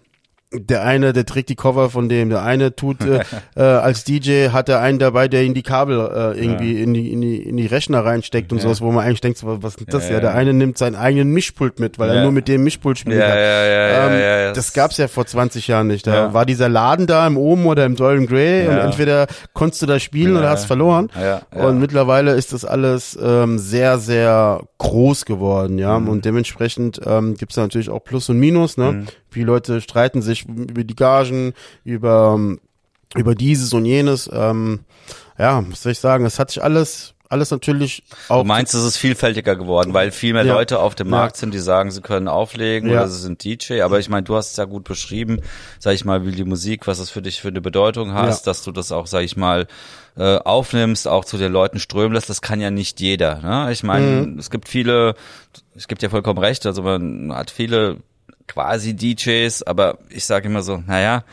der 0.54 0.84
eine, 0.84 1.14
der 1.14 1.26
trägt 1.26 1.48
die 1.50 1.56
Cover 1.56 1.90
von 1.90 2.10
dem, 2.10 2.30
der 2.30 2.44
eine 2.44 2.76
tut 2.76 3.02
äh, 3.06 3.22
äh, 3.56 3.62
als 3.62 4.04
DJ 4.04 4.50
hat 4.50 4.68
er 4.68 4.82
einen 4.82 5.00
dabei, 5.00 5.28
der 5.28 5.44
in 5.44 5.54
die 5.54 5.64
Kabel 5.64 5.98
äh, 6.00 6.40
irgendwie 6.40 6.74
ja. 6.74 6.84
in 6.84 6.94
die 6.94 7.12
in 7.12 7.22
die 7.22 7.38
in 7.38 7.58
die 7.58 7.68
Rechner 7.68 8.04
reinsteckt 8.04 8.52
und 8.52 8.58
ja. 8.58 8.64
sowas, 8.64 8.82
wo 8.82 8.92
man 8.92 9.06
eigentlich 9.06 9.22
denkt, 9.22 9.40
was 9.44 9.76
ist 9.76 9.94
das 9.94 10.10
ja, 10.10 10.16
ja? 10.16 10.20
Der 10.20 10.36
eine 10.36 10.54
nimmt 10.54 10.78
seinen 10.78 10.96
eigenen 10.96 11.32
Mischpult 11.32 11.80
mit, 11.80 12.00
weil 12.00 12.10
er 12.10 12.24
nur 12.24 12.32
mit 12.32 12.48
dem 12.48 12.64
Mischpult 12.64 13.00
spielen 13.00 13.20
kann. 13.20 13.38
Ähm, 13.38 14.54
das 14.54 14.74
gab's 14.74 14.98
ja 14.98 15.08
vor 15.08 15.26
20 15.26 15.68
Jahren 15.68 15.88
nicht. 15.88 16.06
Da 16.06 16.34
war 16.34 16.46
dieser 16.46 16.68
Laden 16.68 17.08
da 17.08 17.26
im 17.26 17.38
Oben 17.38 17.66
oder 17.66 17.86
im 17.86 17.96
Dollen 17.96 18.28
Grey 18.28 18.68
und 18.68 18.78
entweder 18.78 19.28
konntest 19.54 19.82
du 19.82 19.86
da 19.86 20.00
spielen 20.00 20.36
oder 20.36 20.50
hast 20.50 20.66
verloren. 20.66 21.10
Und 21.52 21.80
mittlerweile 21.80 22.34
ist 22.34 22.52
das 22.52 22.66
alles 22.66 23.18
ähm, 23.22 23.58
sehr 23.58 23.98
sehr 24.00 24.62
groß 24.80 25.26
geworden, 25.26 25.78
ja. 25.78 25.98
Mhm. 25.98 26.10
Und 26.10 26.26
dementsprechend 26.26 27.00
ähm, 27.06 27.36
gibt's 27.36 27.56
da 27.56 27.62
natürlich 27.62 27.90
auch 27.90 28.04
Plus 28.04 28.30
und 28.30 28.38
Minus, 28.38 28.78
ne? 28.78 28.92
Mhm. 28.92 29.08
Viele 29.32 29.46
Leute 29.46 29.82
streiten 29.82 30.22
sich 30.22 30.46
über 30.46 30.84
die 30.84 30.96
Gagen, 30.96 31.54
über, 31.84 32.38
über 33.16 33.34
dieses 33.34 33.74
und 33.74 33.86
jenes. 33.86 34.30
Ähm, 34.32 34.82
ja, 35.40 35.64
soll 35.74 35.94
ich 35.94 36.00
sagen, 36.00 36.26
es 36.26 36.38
hat 36.38 36.52
sich 36.52 36.62
alles 36.62 37.16
alles 37.32 37.50
natürlich 37.50 38.04
auch. 38.28 38.42
Du 38.42 38.48
meinst, 38.48 38.74
es 38.74 38.84
ist 38.84 38.98
vielfältiger 38.98 39.56
geworden, 39.56 39.94
weil 39.94 40.12
viel 40.12 40.34
mehr 40.34 40.46
ja. 40.46 40.54
Leute 40.54 40.80
auf 40.80 40.96
dem 40.96 41.10
Markt 41.10 41.38
ja. 41.38 41.42
sind, 41.42 41.54
die 41.54 41.60
sagen, 41.60 41.90
sie 41.90 42.02
können 42.02 42.28
auflegen 42.28 42.90
ja. 42.90 42.98
oder 42.98 43.08
sie 43.08 43.22
sind 43.22 43.44
DJ. 43.44 43.82
Aber 43.82 44.00
ich 44.00 44.10
meine, 44.10 44.24
du 44.24 44.36
hast 44.36 44.52
es 44.52 44.58
ja 44.58 44.66
gut 44.66 44.84
beschrieben, 44.84 45.40
sag 45.80 45.94
ich 45.94 46.04
mal, 46.04 46.26
wie 46.26 46.32
die 46.32 46.44
Musik, 46.44 46.88
was 46.88 47.00
es 47.00 47.10
für 47.10 47.22
dich 47.22 47.40
für 47.40 47.48
eine 47.48 47.62
Bedeutung 47.62 48.14
hast, 48.14 48.48
dass 48.48 48.64
du 48.64 48.72
das 48.72 48.92
auch, 48.92 49.08
sag 49.08 49.24
ich 49.24 49.38
mal, 49.38 49.68
äh, 50.18 50.38
aufnimmst, 50.40 51.08
auch 51.08 51.24
zu 51.24 51.38
den 51.38 51.54
Leuten 51.54 51.80
strömen 51.80 52.14
lässt. 52.14 52.30
Das 52.30 52.42
kann 52.42 52.60
ja 52.60 52.70
nicht 52.70 53.00
jeder. 53.00 53.42
Ne? 53.42 53.72
Ich 53.72 53.84
meine, 53.84 54.28
mhm. 54.28 54.38
es 54.38 54.50
gibt 54.50 54.68
viele, 54.68 55.16
es 55.74 55.88
gibt 55.88 56.04
ja 56.04 56.10
vollkommen 56.10 56.40
recht, 56.40 56.66
also 56.66 56.84
man 56.84 57.34
hat 57.34 57.50
viele 57.50 58.00
quasi 58.52 58.94
DJs, 58.94 59.64
aber 59.64 59.98
ich 60.10 60.26
sage 60.26 60.48
immer 60.48 60.62
so, 60.62 60.84
naja, 60.86 61.24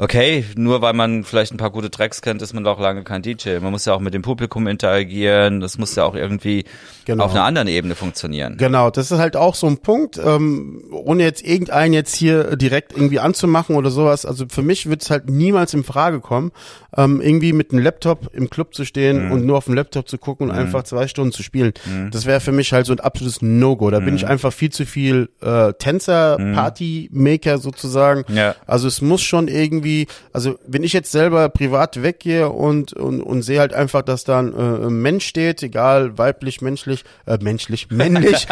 okay, 0.00 0.44
nur 0.56 0.82
weil 0.82 0.92
man 0.92 1.24
vielleicht 1.24 1.52
ein 1.52 1.56
paar 1.56 1.70
gute 1.70 1.90
Tracks 1.90 2.22
kennt, 2.22 2.42
ist 2.42 2.52
man 2.52 2.64
doch 2.64 2.80
lange 2.80 3.04
kein 3.04 3.22
DJ. 3.22 3.58
Man 3.60 3.70
muss 3.72 3.84
ja 3.84 3.94
auch 3.94 4.00
mit 4.00 4.14
dem 4.14 4.22
Publikum 4.22 4.66
interagieren, 4.66 5.60
das 5.60 5.78
muss 5.78 5.94
ja 5.94 6.04
auch 6.04 6.14
irgendwie 6.14 6.64
genau. 7.04 7.24
auf 7.24 7.32
einer 7.32 7.44
anderen 7.44 7.68
Ebene 7.68 7.94
funktionieren. 7.94 8.56
Genau, 8.56 8.90
das 8.90 9.10
ist 9.10 9.18
halt 9.18 9.36
auch 9.36 9.54
so 9.54 9.66
ein 9.66 9.78
Punkt, 9.78 10.18
ähm, 10.18 10.84
ohne 10.90 11.22
jetzt 11.22 11.44
irgendeinen 11.44 11.94
jetzt 11.94 12.14
hier 12.14 12.56
direkt 12.56 12.92
irgendwie 12.92 13.20
anzumachen 13.20 13.76
oder 13.76 13.90
sowas. 13.90 14.26
Also 14.26 14.46
für 14.48 14.62
mich 14.62 14.88
wird 14.88 15.02
es 15.02 15.10
halt 15.10 15.28
niemals 15.28 15.74
in 15.74 15.84
Frage 15.84 16.20
kommen, 16.20 16.52
ähm, 16.96 17.20
irgendwie 17.20 17.52
mit 17.52 17.72
einem 17.72 17.82
Laptop 17.82 18.30
im 18.34 18.50
Club 18.50 18.74
zu 18.74 18.84
stehen 18.84 19.26
mhm. 19.26 19.32
und 19.32 19.46
nur 19.46 19.58
auf 19.58 19.66
dem 19.66 19.74
Laptop 19.74 20.08
zu 20.08 20.18
gucken 20.18 20.48
und 20.48 20.54
mhm. 20.54 20.60
einfach 20.62 20.82
zwei 20.84 21.06
Stunden 21.06 21.32
zu 21.32 21.42
spielen. 21.42 21.72
Mhm. 21.84 22.10
Das 22.10 22.26
wäre 22.26 22.40
für 22.40 22.52
mich 22.52 22.72
halt 22.72 22.86
so 22.86 22.92
ein 22.92 23.00
absolutes 23.00 23.42
No-Go. 23.42 23.90
Da 23.90 24.00
bin 24.00 24.16
ich 24.16 24.22
mhm. 24.24 24.30
einfach 24.30 24.52
viel 24.52 24.70
zu 24.70 24.86
viel 24.86 25.28
äh, 25.40 25.72
Tänzer. 25.74 26.38
Party-Maker 26.54 27.58
sozusagen. 27.58 28.24
Ja. 28.32 28.54
Also 28.66 28.88
es 28.88 29.00
muss 29.00 29.22
schon 29.22 29.48
irgendwie, 29.48 29.89
also 30.32 30.58
wenn 30.66 30.82
ich 30.82 30.92
jetzt 30.92 31.12
selber 31.12 31.48
privat 31.48 32.02
weggehe 32.02 32.48
und, 32.48 32.92
und, 32.92 33.20
und 33.22 33.42
sehe 33.42 33.60
halt 33.60 33.72
einfach, 33.72 34.02
dass 34.02 34.24
da 34.24 34.38
ein 34.38 34.54
äh, 34.54 34.90
Mensch 34.90 35.26
steht, 35.26 35.62
egal 35.62 36.18
weiblich, 36.18 36.60
menschlich, 36.60 37.04
äh, 37.26 37.38
menschlich, 37.40 37.90
männlich. 37.90 38.46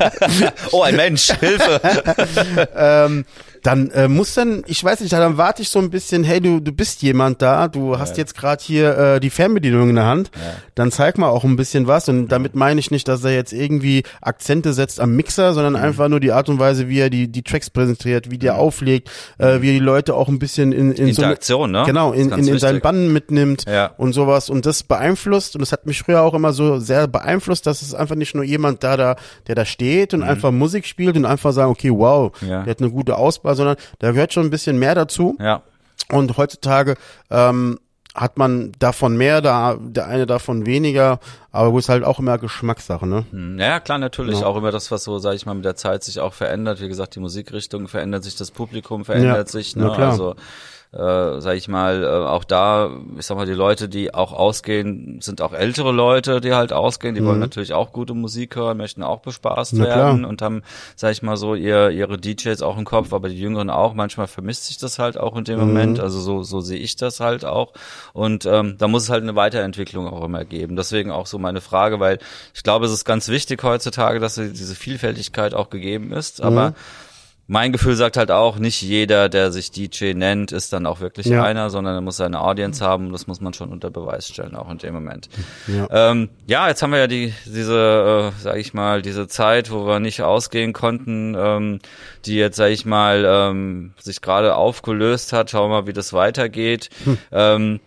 oh, 0.72 0.82
ein 0.82 0.96
Mensch, 0.96 1.32
Hilfe. 1.38 1.80
ähm, 2.76 3.24
dann 3.64 3.90
äh, 3.92 4.08
muss 4.08 4.34
dann, 4.34 4.62
ich 4.66 4.84
weiß 4.84 5.00
nicht, 5.00 5.12
dann 5.14 5.38
warte 5.38 5.62
ich 5.62 5.70
so 5.70 5.78
ein 5.78 5.88
bisschen, 5.88 6.22
hey, 6.22 6.38
du, 6.38 6.60
du 6.60 6.70
bist 6.70 7.00
jemand 7.00 7.40
da, 7.40 7.66
du 7.66 7.98
hast 7.98 8.18
jetzt 8.18 8.36
gerade 8.36 8.62
hier 8.62 8.96
äh, 8.98 9.20
die 9.20 9.30
Fernbedienung 9.30 9.88
in 9.88 9.94
der 9.96 10.04
Hand, 10.04 10.30
ja. 10.34 10.52
dann 10.74 10.92
zeig 10.92 11.16
mal 11.16 11.28
auch 11.28 11.44
ein 11.44 11.56
bisschen 11.56 11.86
was 11.86 12.10
und 12.10 12.28
damit 12.28 12.54
meine 12.54 12.78
ich 12.78 12.90
nicht, 12.90 13.08
dass 13.08 13.24
er 13.24 13.34
jetzt 13.34 13.54
irgendwie 13.54 14.02
Akzente 14.20 14.74
setzt 14.74 15.00
am 15.00 15.16
Mixer, 15.16 15.54
sondern 15.54 15.72
mhm. 15.72 15.78
einfach 15.78 16.08
nur 16.08 16.20
die 16.20 16.30
Art 16.30 16.50
und 16.50 16.58
Weise, 16.58 16.90
wie 16.90 16.98
er 16.98 17.08
die, 17.08 17.26
die 17.26 17.42
Tracks 17.42 17.70
präsentiert, 17.70 18.30
wie 18.30 18.36
der 18.36 18.52
mhm. 18.52 18.58
auflegt, 18.60 19.10
äh, 19.38 19.62
wie 19.62 19.70
er 19.70 19.74
die 19.74 19.78
Leute 19.78 20.14
auch 20.14 20.28
ein 20.28 20.38
bisschen 20.38 20.72
in, 20.72 20.92
in 20.92 21.08
Interaktion, 21.08 21.72
so 21.72 21.78
ne? 21.78 21.84
Genau, 21.86 22.12
in, 22.12 22.32
in, 22.32 22.46
in 22.46 22.58
seinen 22.58 22.82
Bann 22.82 23.14
mitnimmt 23.14 23.64
ja. 23.66 23.92
und 23.96 24.12
sowas 24.12 24.50
und 24.50 24.66
das 24.66 24.82
beeinflusst 24.82 25.56
und 25.56 25.62
das 25.62 25.72
hat 25.72 25.86
mich 25.86 26.02
früher 26.02 26.20
auch 26.20 26.34
immer 26.34 26.52
so 26.52 26.80
sehr 26.80 27.08
beeinflusst, 27.08 27.66
dass 27.66 27.80
es 27.80 27.94
einfach 27.94 28.14
nicht 28.14 28.34
nur 28.34 28.44
jemand 28.44 28.84
da, 28.84 28.98
da 28.98 29.16
der 29.46 29.54
da 29.54 29.64
steht 29.64 30.12
und 30.12 30.20
mhm. 30.20 30.28
einfach 30.28 30.50
Musik 30.50 30.84
spielt 30.84 31.16
und 31.16 31.24
einfach 31.24 31.52
sagen, 31.52 31.70
okay, 31.70 31.90
wow, 31.90 32.30
ja. 32.42 32.62
der 32.64 32.70
hat 32.70 32.80
eine 32.82 32.90
gute 32.90 33.16
Auswahl 33.16 33.53
sondern 33.54 33.76
da 33.98 34.12
gehört 34.12 34.32
schon 34.32 34.44
ein 34.44 34.50
bisschen 34.50 34.78
mehr 34.78 34.94
dazu. 34.94 35.36
Ja. 35.40 35.62
Und 36.10 36.36
heutzutage 36.36 36.96
ähm, 37.30 37.78
hat 38.14 38.38
man 38.38 38.72
davon 38.78 39.16
mehr, 39.16 39.40
da 39.40 39.76
der 39.80 40.06
eine 40.06 40.26
davon 40.26 40.66
weniger, 40.66 41.18
aber 41.50 41.72
wo 41.72 41.78
ist 41.78 41.88
halt 41.88 42.04
auch 42.04 42.20
immer 42.20 42.38
Geschmackssache, 42.38 43.06
ne? 43.06 43.26
Hm, 43.30 43.58
ja, 43.58 43.80
klar, 43.80 43.98
natürlich. 43.98 44.40
Ja. 44.40 44.46
Auch 44.46 44.56
immer 44.56 44.70
das, 44.70 44.90
was 44.92 45.02
so, 45.02 45.18
sag 45.18 45.34
ich 45.34 45.46
mal, 45.46 45.54
mit 45.54 45.64
der 45.64 45.74
Zeit 45.74 46.04
sich 46.04 46.20
auch 46.20 46.32
verändert. 46.32 46.80
Wie 46.80 46.88
gesagt, 46.88 47.16
die 47.16 47.20
Musikrichtung 47.20 47.88
verändert 47.88 48.22
sich, 48.22 48.36
das 48.36 48.52
Publikum 48.52 49.04
verändert 49.04 49.48
ja. 49.48 49.52
sich, 49.52 49.74
ne? 49.74 49.90
klar. 49.94 50.12
Also 50.12 50.36
äh, 50.94 51.40
sag 51.40 51.56
ich 51.56 51.66
mal, 51.66 52.04
äh, 52.04 52.06
auch 52.06 52.44
da, 52.44 52.90
ich 53.18 53.26
sag 53.26 53.36
mal, 53.36 53.46
die 53.46 53.52
Leute, 53.52 53.88
die 53.88 54.14
auch 54.14 54.32
ausgehen, 54.32 55.18
sind 55.20 55.42
auch 55.42 55.52
ältere 55.52 55.90
Leute, 55.90 56.40
die 56.40 56.54
halt 56.54 56.72
ausgehen, 56.72 57.16
die 57.16 57.20
mhm. 57.20 57.26
wollen 57.26 57.40
natürlich 57.40 57.72
auch 57.72 57.92
gute 57.92 58.14
Musik 58.14 58.54
hören, 58.54 58.76
möchten 58.76 59.02
auch 59.02 59.20
bespaßt 59.20 59.74
Na 59.74 59.84
werden 59.84 60.18
klar. 60.18 60.30
und 60.30 60.40
haben, 60.40 60.62
sag 60.94 61.10
ich 61.10 61.22
mal, 61.22 61.36
so 61.36 61.56
ihr, 61.56 61.90
ihre 61.90 62.16
DJs 62.16 62.62
auch 62.62 62.78
im 62.78 62.84
Kopf, 62.84 63.12
aber 63.12 63.28
die 63.28 63.38
Jüngeren 63.38 63.70
auch. 63.70 63.94
Manchmal 63.94 64.28
vermisst 64.28 64.66
sich 64.66 64.78
das 64.78 65.00
halt 65.00 65.18
auch 65.18 65.36
in 65.36 65.44
dem 65.44 65.58
mhm. 65.58 65.66
Moment, 65.66 66.00
also 66.00 66.20
so, 66.20 66.44
so 66.44 66.60
sehe 66.60 66.78
ich 66.78 66.94
das 66.94 67.18
halt 67.18 67.44
auch. 67.44 67.72
Und 68.12 68.46
ähm, 68.46 68.76
da 68.78 68.86
muss 68.86 69.04
es 69.04 69.10
halt 69.10 69.24
eine 69.24 69.34
Weiterentwicklung 69.34 70.06
auch 70.06 70.22
immer 70.22 70.44
geben. 70.44 70.76
Deswegen 70.76 71.10
auch 71.10 71.26
so 71.26 71.38
meine 71.38 71.60
Frage, 71.60 71.98
weil 71.98 72.18
ich 72.54 72.62
glaube, 72.62 72.86
es 72.86 72.92
ist 72.92 73.04
ganz 73.04 73.28
wichtig 73.28 73.62
heutzutage, 73.64 74.20
dass 74.20 74.34
diese 74.36 74.74
Vielfältigkeit 74.76 75.54
auch 75.54 75.70
gegeben 75.70 76.12
ist, 76.12 76.40
aber 76.40 76.70
mhm 76.70 76.74
mein 77.46 77.72
Gefühl 77.72 77.94
sagt 77.94 78.16
halt 78.16 78.30
auch, 78.30 78.58
nicht 78.58 78.80
jeder, 78.80 79.28
der 79.28 79.52
sich 79.52 79.70
DJ 79.70 80.14
nennt, 80.14 80.50
ist 80.50 80.72
dann 80.72 80.86
auch 80.86 81.00
wirklich 81.00 81.26
ja. 81.26 81.42
einer, 81.42 81.68
sondern 81.68 81.94
er 81.94 82.00
muss 82.00 82.16
seine 82.16 82.40
Audience 82.40 82.82
haben. 82.82 83.12
Das 83.12 83.26
muss 83.26 83.40
man 83.40 83.52
schon 83.52 83.70
unter 83.70 83.90
Beweis 83.90 84.28
stellen, 84.28 84.54
auch 84.54 84.70
in 84.70 84.78
dem 84.78 84.94
Moment. 84.94 85.28
Ja, 85.66 86.10
ähm, 86.10 86.30
ja 86.46 86.68
jetzt 86.68 86.82
haben 86.82 86.92
wir 86.92 87.00
ja 87.00 87.06
die 87.06 87.34
diese, 87.44 88.32
äh, 88.32 88.40
sag 88.40 88.56
ich 88.56 88.72
mal, 88.72 89.02
diese 89.02 89.28
Zeit, 89.28 89.70
wo 89.70 89.86
wir 89.86 90.00
nicht 90.00 90.22
ausgehen 90.22 90.72
konnten, 90.72 91.34
ähm, 91.36 91.80
die 92.24 92.36
jetzt, 92.36 92.56
sag 92.56 92.70
ich 92.70 92.86
mal, 92.86 93.24
ähm, 93.26 93.92
sich 93.98 94.22
gerade 94.22 94.56
aufgelöst 94.56 95.34
hat. 95.34 95.50
Schauen 95.50 95.70
wir 95.70 95.82
mal, 95.82 95.86
wie 95.86 95.92
das 95.92 96.14
weitergeht. 96.14 96.88
Hm. 97.04 97.18
Ähm, 97.30 97.80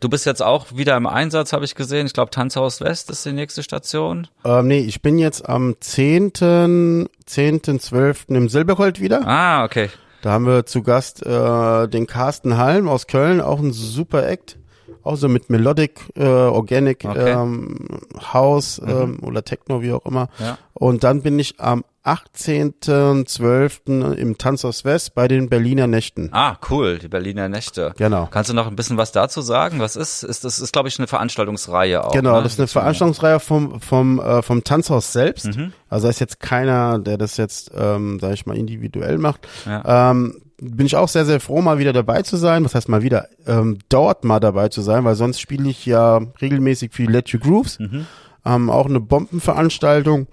Du 0.00 0.08
bist 0.08 0.26
jetzt 0.26 0.42
auch 0.42 0.66
wieder 0.74 0.96
im 0.96 1.06
Einsatz, 1.06 1.52
habe 1.52 1.64
ich 1.64 1.74
gesehen. 1.74 2.06
Ich 2.06 2.12
glaube, 2.12 2.30
Tanzhaus 2.30 2.80
West 2.80 3.10
ist 3.10 3.24
die 3.24 3.32
nächste 3.32 3.62
Station. 3.62 4.28
Ähm, 4.44 4.66
nee, 4.66 4.80
ich 4.80 5.02
bin 5.02 5.18
jetzt 5.18 5.48
am 5.48 5.76
10., 5.78 7.08
10., 7.26 7.80
12. 7.80 8.26
im 8.28 8.48
Silbergold 8.48 9.00
wieder. 9.00 9.26
Ah, 9.26 9.64
okay. 9.64 9.90
Da 10.22 10.32
haben 10.32 10.46
wir 10.46 10.66
zu 10.66 10.82
Gast 10.82 11.24
äh, 11.24 11.86
den 11.88 12.06
Carsten 12.06 12.56
Halm 12.56 12.88
aus 12.88 13.06
Köln, 13.06 13.40
auch 13.40 13.60
ein 13.60 13.72
super 13.72 14.26
Act. 14.26 14.56
Auch 15.02 15.16
so 15.16 15.28
mit 15.28 15.50
Melodic, 15.50 16.00
äh, 16.16 16.24
Organic 16.24 17.04
Okay. 17.04 17.32
ähm, 17.32 18.00
House 18.32 18.80
ähm, 18.84 19.18
oder 19.22 19.44
Techno, 19.44 19.82
wie 19.82 19.92
auch 19.92 20.04
immer. 20.06 20.28
Ja. 20.38 20.58
Und 20.72 21.04
dann 21.04 21.22
bin 21.22 21.38
ich 21.38 21.60
am 21.60 21.84
18.12. 22.04 24.12
im 24.12 24.36
Tanzhaus 24.36 24.84
West 24.84 25.14
bei 25.14 25.28
den 25.28 25.48
Berliner 25.48 25.86
Nächten. 25.86 26.28
Ah, 26.32 26.58
cool, 26.68 26.98
die 26.98 27.08
Berliner 27.08 27.48
Nächte. 27.48 27.94
Genau. 27.96 28.28
Kannst 28.30 28.50
du 28.50 28.54
noch 28.54 28.66
ein 28.66 28.76
bisschen 28.76 28.98
was 28.98 29.12
dazu 29.12 29.40
sagen? 29.40 29.80
Was 29.80 29.96
ist? 29.96 30.22
Ist 30.22 30.44
das 30.44 30.58
ist 30.58 30.72
glaube 30.72 30.88
ich 30.88 30.98
eine 30.98 31.06
Veranstaltungsreihe 31.06 32.04
auch. 32.04 32.12
Genau, 32.12 32.36
ne? 32.36 32.42
das 32.42 32.54
ist 32.54 32.60
eine 32.60 32.68
Veranstaltungsreihe 32.68 33.40
vom 33.40 33.80
vom 33.80 34.20
äh, 34.20 34.42
vom 34.42 34.64
Tanzhaus 34.64 35.12
selbst. 35.12 35.56
Mhm. 35.56 35.72
Also 35.88 36.06
da 36.06 36.10
ist 36.10 36.20
jetzt 36.20 36.40
keiner, 36.40 36.98
der 36.98 37.16
das 37.16 37.36
jetzt, 37.36 37.70
ähm, 37.74 38.18
sag 38.20 38.34
ich 38.34 38.46
mal, 38.46 38.56
individuell 38.56 39.18
macht. 39.18 39.46
Ja. 39.64 40.10
Ähm, 40.10 40.40
bin 40.60 40.86
ich 40.86 40.96
auch 40.96 41.08
sehr, 41.08 41.24
sehr 41.24 41.40
froh, 41.40 41.60
mal 41.62 41.78
wieder 41.78 41.92
dabei 41.92 42.22
zu 42.22 42.36
sein. 42.36 42.64
Was 42.64 42.74
heißt 42.74 42.88
mal 42.88 43.02
wieder? 43.02 43.28
Ähm, 43.46 43.78
dort 43.88 44.24
mal 44.24 44.40
dabei 44.40 44.68
zu 44.68 44.82
sein, 44.82 45.04
weil 45.04 45.14
sonst 45.14 45.40
spiele 45.40 45.68
ich 45.68 45.84
ja 45.86 46.20
regelmäßig 46.40 46.92
für 46.92 47.02
die 47.02 47.12
Let 47.12 47.28
You 47.30 47.38
Grooves. 47.40 47.78
Mhm. 47.78 48.06
Ähm, 48.46 48.70
auch 48.70 48.86
eine 48.86 49.00
Bombenveranstaltung, 49.00 50.26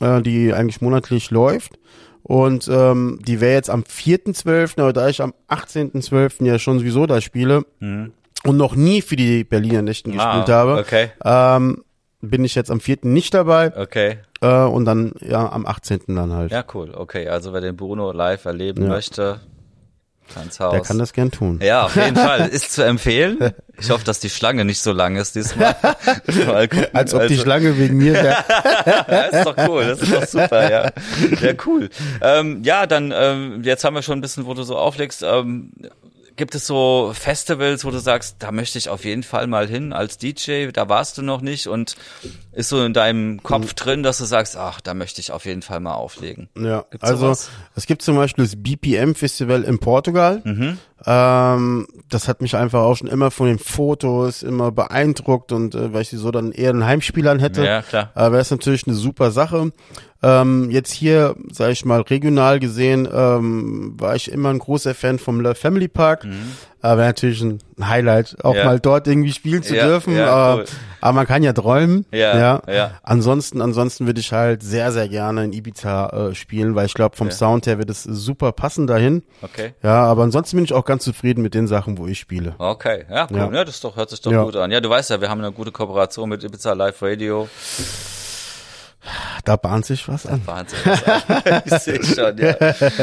äh, 0.00 0.20
die 0.22 0.52
eigentlich 0.52 0.80
monatlich 0.80 1.30
läuft. 1.30 1.72
Und 2.22 2.68
ähm, 2.72 3.18
die 3.26 3.40
wäre 3.40 3.52
jetzt 3.54 3.68
am 3.68 3.82
4.12., 3.82 4.80
aber 4.80 4.92
da 4.94 5.08
ich 5.08 5.20
am 5.20 5.34
18.12. 5.48 6.44
ja 6.46 6.58
schon 6.58 6.78
sowieso 6.78 7.04
da 7.06 7.20
spiele 7.20 7.66
und 7.80 8.56
noch 8.56 8.76
nie 8.76 9.02
für 9.02 9.16
die 9.16 9.44
Berliner 9.44 9.82
Nächten 9.82 10.12
Mhm. 10.12 10.20
Ah, 10.20 10.38
gespielt 10.38 10.54
habe, 10.56 10.78
okay. 10.78 11.10
ähm, 11.22 11.84
bin 12.22 12.42
ich 12.44 12.54
jetzt 12.54 12.70
am 12.70 12.80
4. 12.80 12.98
nicht 13.02 13.34
dabei 13.34 13.76
Okay. 13.76 14.18
äh, 14.40 14.62
und 14.64 14.86
dann 14.86 15.12
ja 15.20 15.50
am 15.52 15.66
18. 15.66 16.00
dann 16.16 16.32
halt. 16.32 16.50
Ja, 16.50 16.64
cool. 16.72 16.92
Okay, 16.94 17.28
also 17.28 17.52
wer 17.52 17.60
den 17.60 17.76
Bruno 17.76 18.12
live 18.12 18.46
erleben 18.46 18.84
Ja. 18.84 18.88
möchte, 18.88 19.40
Tanzhaus. 20.32 20.72
Der 20.72 20.80
kann 20.82 20.98
das 20.98 21.12
gern 21.12 21.30
tun. 21.30 21.60
Ja, 21.62 21.84
auf 21.84 21.96
jeden 21.96 22.16
Fall. 22.16 22.48
Ist 22.52 22.72
zu 22.72 22.82
empfehlen. 22.82 23.52
Ich 23.78 23.90
hoffe, 23.90 24.04
dass 24.04 24.20
die 24.20 24.30
Schlange 24.30 24.64
nicht 24.64 24.80
so 24.80 24.92
lang 24.92 25.16
ist 25.16 25.34
diesmal. 25.34 25.74
Mal 26.46 26.68
gucken. 26.68 26.86
Als 26.92 27.12
ob 27.12 27.22
die 27.26 27.34
Also- 27.34 27.42
Schlange 27.42 27.76
wegen 27.78 27.96
mir 27.98 28.14
wäre. 28.14 28.36
ist 29.32 29.44
doch 29.46 29.56
cool, 29.68 29.84
das 29.86 30.00
ist 30.00 30.12
doch 30.14 30.26
super, 30.26 30.70
ja. 30.70 30.92
Ja, 31.40 31.52
cool. 31.66 31.90
Ähm, 32.22 32.62
ja, 32.64 32.86
dann, 32.86 33.12
ähm, 33.14 33.62
jetzt 33.64 33.82
haben 33.84 33.94
wir 33.94 34.02
schon 34.02 34.18
ein 34.18 34.22
bisschen, 34.22 34.46
wo 34.46 34.54
du 34.54 34.62
so 34.62 34.76
auflegst. 34.76 35.22
Ähm, 35.24 35.72
gibt 36.36 36.54
es 36.54 36.66
so 36.66 37.12
Festivals, 37.14 37.84
wo 37.84 37.90
du 37.90 37.98
sagst, 37.98 38.36
da 38.40 38.50
möchte 38.52 38.78
ich 38.78 38.88
auf 38.88 39.04
jeden 39.04 39.22
Fall 39.22 39.46
mal 39.46 39.66
hin 39.68 39.92
als 39.92 40.18
DJ, 40.18 40.68
da 40.72 40.88
warst 40.88 41.16
du 41.18 41.22
noch 41.22 41.40
nicht 41.40 41.66
und 41.68 41.96
ist 42.52 42.68
so 42.68 42.82
in 42.84 42.92
deinem 42.92 43.42
Kopf 43.42 43.72
Mhm. 43.72 43.76
drin, 43.76 44.02
dass 44.02 44.18
du 44.18 44.24
sagst, 44.24 44.56
ach, 44.56 44.80
da 44.80 44.94
möchte 44.94 45.20
ich 45.20 45.32
auf 45.32 45.44
jeden 45.44 45.62
Fall 45.62 45.80
mal 45.80 45.94
auflegen. 45.94 46.48
Ja, 46.56 46.84
Gibt's 46.90 47.04
also 47.08 47.26
sowas? 47.26 47.50
es 47.74 47.86
gibt 47.86 48.02
zum 48.02 48.16
Beispiel 48.16 48.44
das 48.44 48.54
BPM 48.56 49.14
Festival 49.14 49.62
in 49.64 49.78
Portugal. 49.78 50.40
Mhm. 50.44 50.78
Ähm, 51.06 51.86
das 52.08 52.28
hat 52.28 52.40
mich 52.40 52.56
einfach 52.56 52.80
auch 52.80 52.96
schon 52.96 53.08
immer 53.08 53.30
von 53.30 53.46
den 53.46 53.58
Fotos 53.58 54.42
immer 54.42 54.72
beeindruckt 54.72 55.52
und 55.52 55.74
äh, 55.74 55.92
weil 55.92 56.02
ich 56.02 56.08
sie 56.08 56.16
so 56.16 56.30
dann 56.30 56.52
eher 56.52 56.70
einen 56.70 56.84
Heimspielern 56.86 57.38
hätte, 57.40 57.64
Ja, 57.64 57.82
klar. 57.82 58.10
äh, 58.14 58.20
wäre 58.30 58.38
es 58.38 58.50
natürlich 58.50 58.86
eine 58.86 58.96
super 58.96 59.30
Sache. 59.30 59.72
Ähm, 60.26 60.70
jetzt 60.70 60.90
hier, 60.92 61.34
sage 61.52 61.72
ich 61.72 61.84
mal, 61.84 62.00
regional 62.00 62.58
gesehen, 62.58 63.06
ähm, 63.12 63.94
war 63.98 64.16
ich 64.16 64.30
immer 64.32 64.48
ein 64.48 64.58
großer 64.58 64.94
Fan 64.94 65.18
vom 65.18 65.40
Love 65.40 65.54
Family 65.56 65.88
Park. 65.88 66.26
Aber 66.80 66.98
wäre 66.98 67.08
natürlich 67.08 67.40
ein 67.42 67.60
Highlight, 67.82 68.36
auch 68.44 68.52
Mhm. 68.52 68.58
Ja. 68.58 68.64
mal 68.66 68.78
dort 68.80 69.06
irgendwie 69.08 69.32
spielen 69.32 69.62
zu 69.62 69.74
Ja, 69.74 69.86
dürfen. 69.86 70.14
ja, 70.16 70.52
äh, 70.54 70.56
cool. 70.58 70.64
aber 71.00 71.12
man 71.14 71.26
kann 71.26 71.42
ja 71.42 71.52
träumen. 71.54 72.04
Ja, 72.12 72.62
ja. 72.68 72.90
Ansonsten, 73.02 73.60
ansonsten 73.62 74.06
würde 74.06 74.20
ich 74.20 74.32
halt 74.32 74.62
sehr, 74.62 74.92
sehr 74.92 75.08
gerne 75.08 75.44
in 75.44 75.52
Ibiza 75.54 76.08
äh, 76.30 76.34
spielen, 76.34 76.74
weil 76.74 76.86
ich 76.86 76.94
glaube, 76.94 77.16
vom. 77.16 77.30
Sound 77.30 77.66
her 77.66 77.78
wird 77.78 77.90
es 77.90 78.02
super 78.04 78.52
passen 78.52 78.86
dahin. 78.86 79.22
Okay. 79.42 79.72
Ja, 79.82 80.04
aber 80.04 80.22
ansonsten 80.22 80.56
bin 80.56 80.64
ich 80.64 80.72
auch 80.74 80.84
ganz 80.84 81.04
zufrieden 81.04 81.42
mit 81.42 81.54
den 81.54 81.66
Sachen, 81.66 81.98
wo 81.98 82.06
ich 82.06 82.18
spiele. 82.18 82.54
Okay, 82.58 83.04
ja, 83.10 83.26
cool. 83.30 83.50
Ja. 83.52 83.64
Das 83.64 83.80
doch, 83.80 83.96
hört 83.96 84.10
sich 84.10 84.20
doch 84.20 84.30
gut 84.44 84.56
an. 84.56 84.70
Ja, 84.70 84.80
du 84.80 84.88
weißt 84.90 85.10
ja, 85.10 85.20
wir 85.20 85.28
haben 85.30 85.40
eine 85.40 85.52
gute 85.52 85.72
Kooperation 85.72 86.28
mit 86.28 86.44
Ibiza 86.44 86.72
Live 86.74 87.02
Radio. 87.02 87.48
Da 89.44 89.56
bahnt 89.56 89.84
sich 89.86 90.08
was 90.08 90.26
an. 90.26 90.40
Wahnsinn. 90.46 90.78
ich 91.64 91.72
sehe 91.74 92.02
schon, 92.02 92.38
ja. 92.38 92.54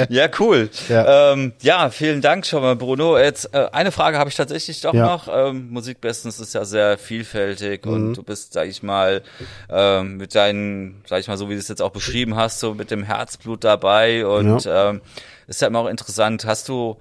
Ja, 0.10 0.28
cool. 0.40 0.70
Ja. 0.90 1.34
Ähm, 1.34 1.54
ja, 1.62 1.90
vielen 1.90 2.22
Dank 2.22 2.46
schon 2.46 2.62
mal, 2.62 2.76
Bruno. 2.76 3.18
Jetzt 3.18 3.54
äh, 3.54 3.68
eine 3.72 3.92
Frage 3.92 4.18
habe 4.18 4.30
ich 4.30 4.36
tatsächlich 4.36 4.82
doch 4.82 4.94
Ja. 4.94 5.06
noch. 5.06 5.28
Ähm, 5.32 5.70
Musikbusiness 5.70 6.40
ist 6.40 6.54
ja 6.54 6.66
sehr 6.66 6.98
vielfältig 6.98 7.86
Mhm. 7.86 7.94
und 7.94 8.14
du 8.16 8.24
bist, 8.24 8.54
sag 8.54 8.68
ich 8.68 8.82
mal, 8.84 9.22
ähm, 9.70 10.18
mit 10.18 10.34
deinen, 10.36 11.04
sag 11.08 11.20
ich 11.20 11.28
mal, 11.28 11.38
so 11.38 11.50
wie 11.50 11.54
du 11.54 11.60
es 11.60 11.68
jetzt 11.68 11.82
auch 11.82 11.92
beschrieben 11.92 12.36
hast, 12.36 12.60
so 12.60 12.74
mit 12.74 12.92
dem 12.92 13.04
Herzblut 13.04 13.64
dabei 13.64 14.26
und 14.26 14.68
ähm, 14.70 15.02
ist 15.48 15.62
ja 15.62 15.68
immer 15.68 15.80
auch 15.80 15.88
interessant. 15.88 16.46
Hast 16.46 16.70
du 16.70 16.98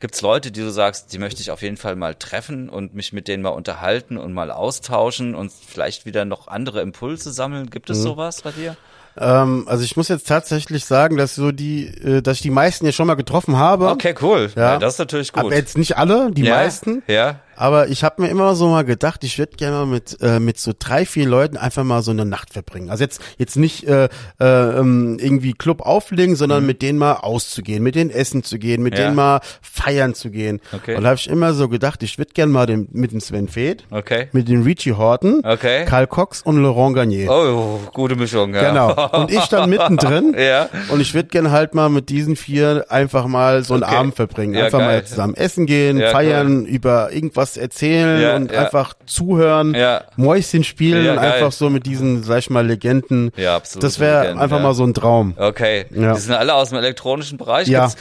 Gibt's 0.00 0.20
Leute, 0.22 0.50
die 0.52 0.60
du 0.60 0.70
sagst, 0.70 1.12
die 1.12 1.18
möchte 1.18 1.40
ich 1.40 1.50
auf 1.50 1.62
jeden 1.62 1.76
Fall 1.76 1.96
mal 1.96 2.14
treffen 2.14 2.68
und 2.68 2.94
mich 2.94 3.12
mit 3.12 3.26
denen 3.28 3.42
mal 3.42 3.50
unterhalten 3.50 4.18
und 4.18 4.32
mal 4.34 4.50
austauschen 4.50 5.34
und 5.34 5.50
vielleicht 5.52 6.04
wieder 6.04 6.24
noch 6.24 6.48
andere 6.48 6.80
Impulse 6.82 7.32
sammeln? 7.32 7.70
Gibt 7.70 7.88
Mhm. 7.88 7.94
es 7.94 8.02
sowas 8.02 8.42
bei 8.42 8.50
dir? 8.52 8.76
Ähm, 9.16 9.64
also 9.68 9.84
ich 9.84 9.96
muss 9.96 10.08
jetzt 10.08 10.26
tatsächlich 10.26 10.84
sagen, 10.84 11.16
dass 11.16 11.36
so 11.36 11.52
die, 11.52 11.86
äh, 11.86 12.20
dass 12.20 12.38
ich 12.38 12.42
die 12.42 12.50
meisten 12.50 12.84
ja 12.84 12.90
schon 12.92 13.06
mal 13.06 13.14
getroffen 13.14 13.56
habe. 13.56 13.88
Okay, 13.88 14.14
cool. 14.20 14.50
Ja, 14.56 14.72
Ja. 14.72 14.78
das 14.78 14.94
ist 14.94 14.98
natürlich 14.98 15.32
gut. 15.32 15.44
Aber 15.44 15.54
jetzt 15.54 15.78
nicht 15.78 15.96
alle, 15.96 16.32
die 16.32 16.42
ja, 16.42 16.56
meisten. 16.56 17.02
Ja. 17.06 17.40
Aber 17.56 17.88
ich 17.88 18.04
habe 18.04 18.22
mir 18.22 18.28
immer 18.28 18.54
so 18.54 18.68
mal 18.68 18.84
gedacht, 18.84 19.24
ich 19.24 19.38
würde 19.38 19.56
gerne 19.56 19.76
mal 19.76 19.86
mit 19.86 20.16
äh, 20.20 20.40
mit 20.40 20.58
so 20.58 20.72
drei, 20.78 21.04
vier 21.06 21.26
Leuten 21.26 21.56
einfach 21.56 21.84
mal 21.84 22.02
so 22.02 22.10
eine 22.10 22.24
Nacht 22.24 22.52
verbringen. 22.52 22.90
Also 22.90 23.04
jetzt 23.04 23.20
jetzt 23.38 23.56
nicht 23.56 23.84
äh, 23.88 24.08
äh, 24.40 24.44
ähm, 24.44 25.18
irgendwie 25.20 25.52
Club 25.52 25.80
auflegen, 25.82 26.36
sondern 26.36 26.66
mit 26.66 26.82
denen 26.82 26.98
mal 26.98 27.14
auszugehen, 27.14 27.82
mit 27.82 27.94
denen 27.94 28.10
essen 28.10 28.42
zu 28.44 28.58
gehen, 28.58 28.82
mit 28.82 28.94
Mhm. 28.94 28.98
Ja. 28.98 29.04
denen 29.06 29.16
mal 29.16 29.40
feiern 29.62 30.14
zu 30.14 30.30
gehen. 30.30 30.60
Okay. 30.72 30.94
Und 30.96 31.02
da 31.02 31.10
habe 31.10 31.18
ich 31.18 31.28
immer 31.28 31.52
so 31.54 31.68
gedacht, 31.68 32.02
ich 32.02 32.18
würde 32.18 32.32
gerne 32.32 32.52
mal 32.52 32.66
den, 32.66 32.88
mit 32.92 33.12
dem 33.12 33.20
Sven 33.20 33.48
Feth, 33.48 33.84
Okay. 33.90 34.28
mit 34.32 34.48
den 34.48 34.62
Richie 34.62 34.92
Horton, 34.92 35.42
Okay. 35.44 35.84
Karl 35.84 36.06
Cox 36.06 36.42
und 36.42 36.62
Laurent 36.62 36.94
Garnier. 36.94 37.30
Oh, 37.30 37.80
gute 37.92 38.14
Mischung, 38.16 38.54
ja. 38.54 38.68
Genau. 38.68 39.20
Und 39.20 39.30
ich 39.30 39.44
dann 39.46 39.68
mittendrin. 39.70 40.34
Ja. 40.44 40.68
Und 40.90 41.00
ich 41.00 41.14
würde 41.14 41.28
gerne 41.28 41.50
halt 41.50 41.74
mal 41.74 41.88
mit 41.88 42.08
diesen 42.08 42.36
vier 42.36 42.86
einfach 42.88 43.26
mal 43.26 43.62
so 43.64 43.74
einen 43.74 43.82
Okay. 43.84 43.94
Abend 43.96 44.14
verbringen. 44.16 44.54
Ja, 44.54 44.64
Einfach 44.66 44.78
geil. 44.78 45.00
mal 45.00 45.04
zusammen 45.06 45.34
essen 45.34 45.66
gehen, 45.66 45.98
Ja, 45.98 46.10
feiern, 46.10 46.64
über 46.66 47.12
irgendwas 47.12 47.43
erzählen 47.56 48.20
Ja, 48.20 48.36
und 48.36 48.50
ja. 48.52 48.64
einfach 48.64 48.94
zuhören, 49.06 49.74
Ja. 49.74 50.02
Mäuschen 50.16 50.64
spielen 50.64 51.04
Ja, 51.04 51.12
und 51.12 51.18
einfach 51.18 51.52
so 51.52 51.70
mit 51.70 51.86
diesen, 51.86 52.22
sag 52.22 52.38
ich 52.38 52.50
mal, 52.50 52.66
Legenden. 52.66 53.30
Ja, 53.36 53.56
absolut. 53.56 53.84
Das 53.84 53.98
wäre 54.00 54.30
einfach 54.38 54.56
ja. 54.58 54.62
mal 54.62 54.74
so 54.74 54.84
ein 54.84 54.94
Traum. 54.94 55.34
Okay. 55.36 55.86
Ja. 55.90 56.14
Die 56.14 56.20
sind 56.20 56.34
alle 56.34 56.54
aus 56.54 56.70
dem 56.70 56.78
elektronischen 56.78 57.38
Bereich. 57.38 57.68
Ja. 57.68 57.86
Gibt's, 57.86 57.96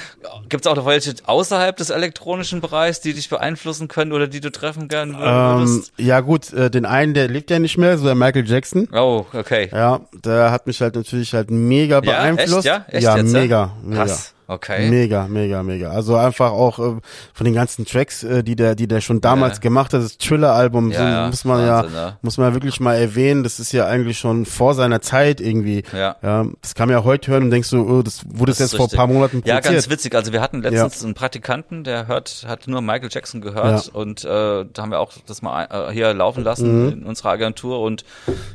gibt's 0.49 0.67
auch 0.67 0.75
noch 0.75 0.86
welche 0.86 1.13
außerhalb 1.25 1.75
des 1.77 1.89
elektronischen 1.89 2.62
Bereichs, 2.62 3.01
die 3.01 3.13
dich 3.13 3.29
beeinflussen 3.29 3.88
können 3.88 4.12
oder 4.13 4.27
die 4.27 4.39
du 4.41 4.51
treffen 4.51 4.88
gerne 4.88 5.13
Ähm, 5.13 5.19
würdest? 5.67 5.91
ja 5.97 6.19
gut, 6.21 6.51
äh, 6.53 6.69
den 6.69 6.86
einen, 6.86 7.13
der 7.13 7.27
lebt 7.27 7.49
ja 7.51 7.60
nicht 7.60 7.77
mehr, 7.77 7.97
so 7.97 8.06
der 8.06 8.15
Michael 8.15 8.47
Jackson. 8.47 8.88
oh, 8.93 9.25
okay. 9.34 9.69
Ja, 9.71 10.01
der 10.23 10.51
hat 10.51 10.67
mich 10.67 10.82
halt 10.82 10.95
natürlich 10.95 11.34
halt 11.34 11.51
mega 11.51 11.99
beeinflusst. 11.99 12.58
Echt, 12.58 12.65
ja? 12.65 12.86
Echt 12.88 13.03
ja, 13.03 13.17
jetzt, 13.17 13.32
mega, 13.32 13.71
mega. 13.84 14.03
Krass. 14.03 14.34
Okay. 14.54 14.89
Mega, 14.89 15.28
mega, 15.28 15.63
mega. 15.63 15.89
Also 15.92 16.16
einfach 16.16 16.52
auch 16.52 16.80
äh, 16.80 17.00
von 17.34 17.46
den 17.46 17.54
ganzen 17.54 17.86
Tracks, 17.86 18.24
äh, 18.24 18.44
die 18.44 18.56
der, 18.56 18.76
die 18.76 18.88
der 18.88 19.02
schon 19.02 19.22
damals 19.22 19.56
Ja. 19.58 19.62
gemacht 19.62 19.94
hat, 19.94 20.02
das 20.02 20.18
Thriller-Album, 20.18 20.92
Ja, 20.92 20.98
so 20.98 21.04
ja, 21.04 21.28
muss 21.28 21.46
man 21.46 21.68
Wahnsinn, 21.68 21.96
ja, 21.96 22.18
muss 22.22 22.38
man 22.38 22.54
wirklich 22.54 22.80
mal 22.80 22.96
erwähnen. 22.96 23.44
Das 23.44 23.60
ist 23.60 23.72
ja 23.74 23.86
eigentlich 23.88 24.20
schon 24.20 24.46
vor 24.46 24.74
seiner 24.76 25.02
Zeit 25.02 25.42
irgendwie. 25.42 25.84
Ja. 25.94 26.16
ja 26.22 26.46
das 26.62 26.76
kann 26.76 26.88
man 26.89 26.98
ja 26.98 27.04
heute 27.04 27.32
hören 27.32 27.44
und 27.44 27.52
denkst 27.52 27.70
so, 27.70 27.80
oh, 27.82 28.02
das 28.02 28.22
wurde 28.28 28.52
Das 28.52 28.60
jetzt 28.60 28.76
vor 28.76 28.88
ein 28.92 28.96
paar 28.96 29.08
Monaten 29.08 29.42
Ja, 29.46 29.56
produziert. 29.56 29.74
ganz 29.74 29.89
witzig. 29.89 30.16
Also 30.16 30.32
wir 30.34 30.42
hatten 30.42 30.62
letztens 30.62 31.04
einen 31.04 31.13
Praktikanten, 31.13 31.84
der 31.84 32.08
hört, 32.08 32.46
hat 32.48 32.68
nur 32.68 32.82
Michael 32.82 33.10
Jackson 33.12 33.42
gehört 33.42 33.88
Ja. 33.88 33.94
und 33.94 34.24
äh, 34.24 34.28
da 34.28 34.82
haben 34.82 34.92
wir 34.92 35.00
auch 35.00 35.12
das 35.26 35.42
mal 35.42 35.66
äh, 35.72 35.92
hier 35.94 36.13
laufen 36.13 36.44
lassen 36.44 36.92
in 36.92 37.04
unserer 37.04 37.30
Agentur 37.30 37.80
und 37.82 38.04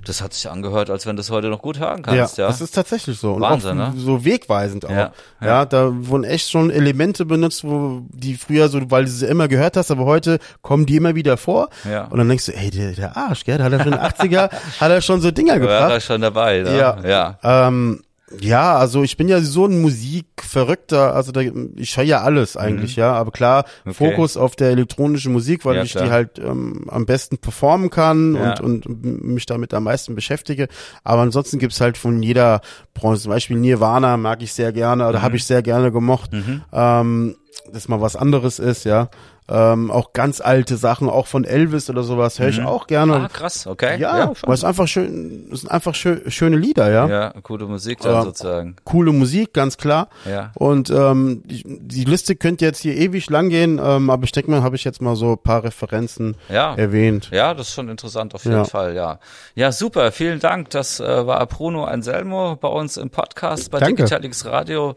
das 0.07 0.23
hat 0.23 0.33
sich 0.35 0.49
angehört, 0.51 0.91
als 0.91 1.07
wenn 1.07 1.17
du 1.17 1.21
das 1.21 1.31
heute 1.31 1.49
noch 1.49 1.63
gut 1.63 1.79
hören 1.79 2.03
ja, 2.07 2.15
kannst. 2.17 2.39
Ja, 2.39 2.47
das 2.47 2.61
ist 2.61 2.75
tatsächlich 2.75 3.19
so. 3.19 3.41
Wahnsinn, 3.41 3.77
ne? 3.77 3.93
so 3.97 4.25
wegweisend 4.25 4.85
auch. 4.87 4.91
Ja, 4.91 5.13
Ja, 5.41 5.47
ja. 5.47 5.65
Da 5.89 6.09
wurden 6.09 6.25
echt 6.25 6.51
schon 6.51 6.71
Elemente 6.71 7.25
benutzt, 7.25 7.65
wo 7.65 8.03
die 8.09 8.35
früher 8.35 8.69
so, 8.69 8.91
weil 8.91 9.05
du 9.05 9.11
sie 9.11 9.27
immer 9.27 9.49
gehört 9.49 9.77
hast, 9.77 9.91
aber 9.91 10.05
heute 10.05 10.39
kommen 10.63 10.87
die 10.87 10.97
immer 10.97 11.15
wieder 11.15 11.37
vor. 11.37 11.69
Ja. 11.91 12.05
Und 12.05 12.19
dann 12.19 12.29
denkst 12.29 12.47
du, 12.47 12.53
ey, 12.53 12.71
der, 12.71 12.93
der 12.93 13.17
Arsch, 13.17 13.45
gell, 13.45 13.59
da 13.59 13.65
hat 13.65 13.73
er 13.73 13.81
schon 13.81 13.93
in 13.93 13.99
den 13.99 14.07
80er, 14.09 14.51
hat 14.81 14.91
er 14.91 15.01
schon 15.01 15.21
so 15.21 15.31
Dinger 15.31 15.55
da 15.55 15.61
war 15.61 15.69
gebracht. 15.69 15.93
er 15.93 16.01
schon 16.01 16.21
dabei. 16.21 16.61
Ne? 16.61 16.79
Ja. 16.79 16.97
ja. 17.05 17.39
Ähm, 17.69 18.03
ja, 18.41 18.77
also 18.77 19.03
ich 19.03 19.17
bin 19.17 19.29
ja 19.29 19.41
so 19.41 19.65
ein 19.67 19.81
Musikverrückter, 19.81 21.15
also 21.15 21.33
da, 21.33 21.41
ich 21.77 21.97
höre 21.97 22.05
ja 22.05 22.21
alles 22.23 22.57
eigentlich, 22.57 22.97
ja, 22.97 23.13
aber 23.15 23.31
klar, 23.31 23.65
Mhm. 23.85 23.91
Okay. 23.91 24.11
Fokus 24.11 24.37
auf 24.37 24.55
der 24.57 24.71
elektronischen 24.71 25.33
Musik, 25.33 25.65
weil 25.65 25.77
Ja, 25.77 25.83
ich 25.83 25.93
klar. 25.93 26.05
die 26.05 26.11
halt 26.11 26.39
ähm, 26.39 26.85
am 26.89 27.07
besten 27.07 27.39
performen 27.39 27.91
kann 27.91 28.35
Ja. 28.35 28.61
und, 28.61 28.87
und 28.87 29.25
mich 29.25 29.47
damit 29.47 29.73
am 29.75 29.85
meisten 29.85 30.15
beschäftige. 30.15 30.69
Aber 31.05 31.23
ansonsten 31.23 31.59
gibt's 31.59 31.81
halt 31.81 31.97
von 31.97 32.23
jeder 32.23 32.61
Branche, 32.95 33.23
zum 33.23 33.31
Beispiel 33.31 33.57
Nirvana 33.57 34.17
mag 34.17 34.43
ich 34.43 34.53
sehr 34.53 34.73
gerne 34.73 35.09
oder 35.09 35.21
Mhm. 35.21 35.23
habe 35.23 35.37
ich 35.37 35.45
sehr 35.45 35.63
gerne 35.63 35.91
gemocht, 35.93 36.31
ähm, 36.73 37.37
dass 37.73 37.89
mal 37.89 38.01
was 38.01 38.17
anderes 38.17 38.59
ist, 38.59 38.85
ja. 38.85 39.09
Ähm, 39.49 39.91
auch 39.91 40.13
ganz 40.13 40.41
alte 40.41 40.77
Sachen, 40.77 41.09
auch 41.09 41.27
von 41.27 41.45
Elvis 41.45 41.89
oder 41.89 42.03
sowas, 42.03 42.39
höre 42.39 42.49
ich 42.49 42.63
auch 42.63 42.87
gerne. 42.87 43.15
Ah, 43.17 43.29
krass, 43.29 43.67
okay. 43.67 43.99
ja, 43.99 44.33
weil 44.43 44.55
es 44.55 44.65
einfach 44.65 44.87
schön, 44.89 45.49
es 45.53 45.61
sind 45.63 45.71
einfach 45.71 45.95
schön, 45.95 46.31
schöne 46.31 46.57
Lieder, 46.57 46.91
ja. 46.91 47.09
Ja, 47.09 47.35
gute 47.43 47.65
Musik 47.67 48.01
dann 48.01 48.13
Ja. 48.13 48.23
sozusagen. 48.23 48.77
Coole 48.85 49.13
Musik, 49.13 49.53
ganz 49.55 49.77
klar. 49.79 50.09
Ja. 50.29 50.53
Und 50.55 50.91
ähm, 50.91 51.43
die, 51.47 51.63
die 51.67 52.05
Liste 52.05 52.37
könnte 52.37 52.65
jetzt 52.65 52.81
hier 52.81 52.95
ewig 52.97 53.31
lang 53.31 53.49
gehen, 53.49 53.81
ähm, 53.83 54.11
aber 54.11 54.25
ich 54.25 54.33
denke 54.33 54.51
mal, 54.51 54.63
habe 54.63 54.77
ich 54.77 54.85
jetzt 54.85 55.01
mal 55.01 55.17
so 55.17 55.33
ein 55.33 55.39
paar 55.43 55.65
Referenzen 55.65 56.37
Ja. 56.49 56.75
erwähnt. 56.75 57.31
Ja, 57.33 57.55
das 57.55 57.69
ist 57.69 57.75
schon 57.75 57.89
interessant 57.89 58.35
auf 58.35 58.45
jeden 58.45 58.57
Ja. 58.59 58.65
Fall, 58.65 58.95
ja. 58.95 59.19
Ja, 59.55 59.73
super, 59.73 60.13
vielen 60.13 60.41
Dank. 60.41 60.71
Das 60.71 61.01
äh, 61.01 61.27
war 61.27 61.45
Bruno 61.47 61.85
Anselmo 61.85 62.57
bei 62.57 62.69
uns 62.69 62.97
im 62.97 63.11
Podcast 63.11 63.71
bei 63.71 63.79
Danke. 63.79 63.97
Digital 64.05 64.25
X 64.25 64.45
Radio. 64.45 64.95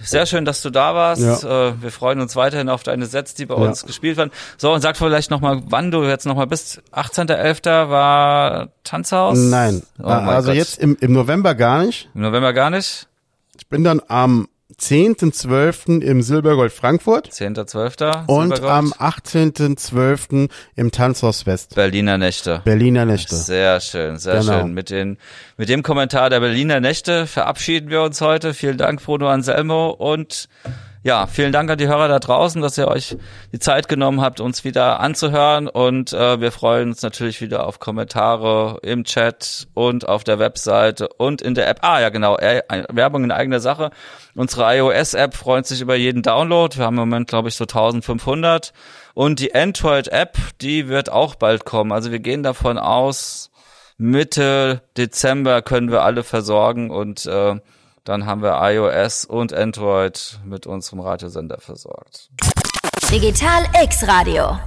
Sehr 0.00 0.26
schön, 0.26 0.44
dass 0.44 0.62
du 0.62 0.70
da 0.70 0.94
warst. 0.94 1.42
Ja. 1.42 1.70
Äh, 1.70 1.82
wir 1.82 1.90
freuen 1.90 2.20
uns 2.20 2.36
weiterhin 2.36 2.68
auf 2.68 2.84
deine 2.84 3.06
Sets, 3.06 3.34
die 3.34 3.46
bei 3.46 3.56
Ja. 3.56 3.62
uns 3.62 3.84
gespielt 3.88 4.16
werden. 4.16 4.30
So, 4.56 4.72
und 4.72 4.80
sag 4.80 4.96
vielleicht 4.96 5.32
nochmal, 5.32 5.60
wann 5.66 5.90
du 5.90 6.04
jetzt 6.04 6.26
nochmal 6.26 6.46
bist. 6.46 6.80
18.11. 6.92 7.88
war 7.90 8.68
Tanzhaus? 8.84 9.36
Nein, 9.36 9.82
Oh 10.00 10.04
also 10.06 10.50
Gott. 10.50 10.56
jetzt 10.56 10.78
im, 10.78 10.96
im 11.00 11.12
November 11.12 11.56
gar 11.56 11.82
nicht. 11.84 12.08
Im 12.14 12.20
November 12.20 12.52
gar 12.52 12.70
nicht? 12.70 13.08
Ich 13.56 13.66
bin 13.66 13.82
dann 13.82 14.00
am 14.06 14.46
10.12. 14.80 16.02
im 16.02 16.22
Silbergold 16.22 16.72
Frankfurt 16.72 17.30
10.12. 17.30 18.26
und 18.26 18.62
am 18.62 18.92
18.12. 18.92 20.48
im 20.76 20.90
Tanzhaus 20.92 21.46
West. 21.46 21.74
Berliner 21.74 22.18
Nächte. 22.18 22.60
Berliner 22.64 23.04
Nächte. 23.04 23.34
Sehr 23.34 23.80
schön, 23.80 24.18
sehr 24.18 24.40
Genau. 24.40 24.60
schön. 24.60 24.74
Mit, 24.74 24.90
den, 24.90 25.18
mit 25.56 25.68
dem 25.68 25.82
Kommentar 25.82 26.30
der 26.30 26.40
Berliner 26.40 26.80
Nächte 26.80 27.26
verabschieden 27.26 27.90
wir 27.90 28.02
uns 28.02 28.20
heute. 28.20 28.54
Vielen 28.54 28.78
Dank, 28.78 29.02
Bruno 29.02 29.28
Anselmo. 29.28 29.90
Und 29.90 30.48
ja, 31.02 31.26
vielen 31.26 31.52
Dank 31.52 31.70
an 31.70 31.78
die 31.78 31.86
Hörer 31.86 32.08
da 32.08 32.18
draußen, 32.18 32.60
dass 32.60 32.76
ihr 32.76 32.88
euch 32.88 33.16
die 33.52 33.58
Zeit 33.58 33.88
genommen 33.88 34.20
habt, 34.20 34.40
uns 34.40 34.64
wieder 34.64 35.00
anzuhören. 35.00 35.68
Und 35.68 36.12
äh, 36.12 36.40
wir 36.40 36.50
freuen 36.50 36.90
uns 36.90 37.02
natürlich 37.02 37.40
wieder 37.40 37.66
auf 37.66 37.78
Kommentare 37.78 38.78
im 38.82 39.04
Chat 39.04 39.68
und 39.74 40.08
auf 40.08 40.24
der 40.24 40.38
Webseite 40.38 41.08
und 41.08 41.40
in 41.40 41.54
der 41.54 41.68
App. 41.68 41.78
Ah, 41.82 42.00
ja, 42.00 42.08
genau. 42.08 42.36
Werbung 42.36 43.24
in 43.24 43.30
eigener 43.30 43.60
Sache. 43.60 43.90
Unsere 44.34 44.76
iOS-App 44.76 45.34
freut 45.34 45.66
sich 45.66 45.80
über 45.80 45.94
jeden 45.94 46.22
Download. 46.22 46.76
Wir 46.76 46.84
haben 46.84 46.94
im 46.98 47.08
Moment, 47.08 47.28
glaube 47.28 47.48
ich, 47.48 47.54
so 47.54 47.64
1500. 47.64 48.72
Und 49.14 49.40
die 49.40 49.54
Android-App, 49.54 50.36
die 50.60 50.88
wird 50.88 51.10
auch 51.10 51.36
bald 51.36 51.64
kommen. 51.64 51.92
Also 51.92 52.10
wir 52.10 52.20
gehen 52.20 52.42
davon 52.42 52.78
aus, 52.78 53.50
Mitte 53.98 54.82
Dezember 54.96 55.60
können 55.60 55.90
wir 55.90 56.02
alle 56.02 56.22
versorgen 56.22 56.90
und 56.90 57.26
äh, 57.26 57.56
dann 58.08 58.24
haben 58.24 58.42
wir 58.42 58.58
iOS 58.60 59.26
und 59.26 59.52
Android 59.52 60.38
mit 60.44 60.66
unserem 60.66 61.00
Radiosender 61.00 61.58
versorgt. 61.60 62.30
Digital 63.10 63.64
X 63.82 64.06
Radio. 64.08 64.58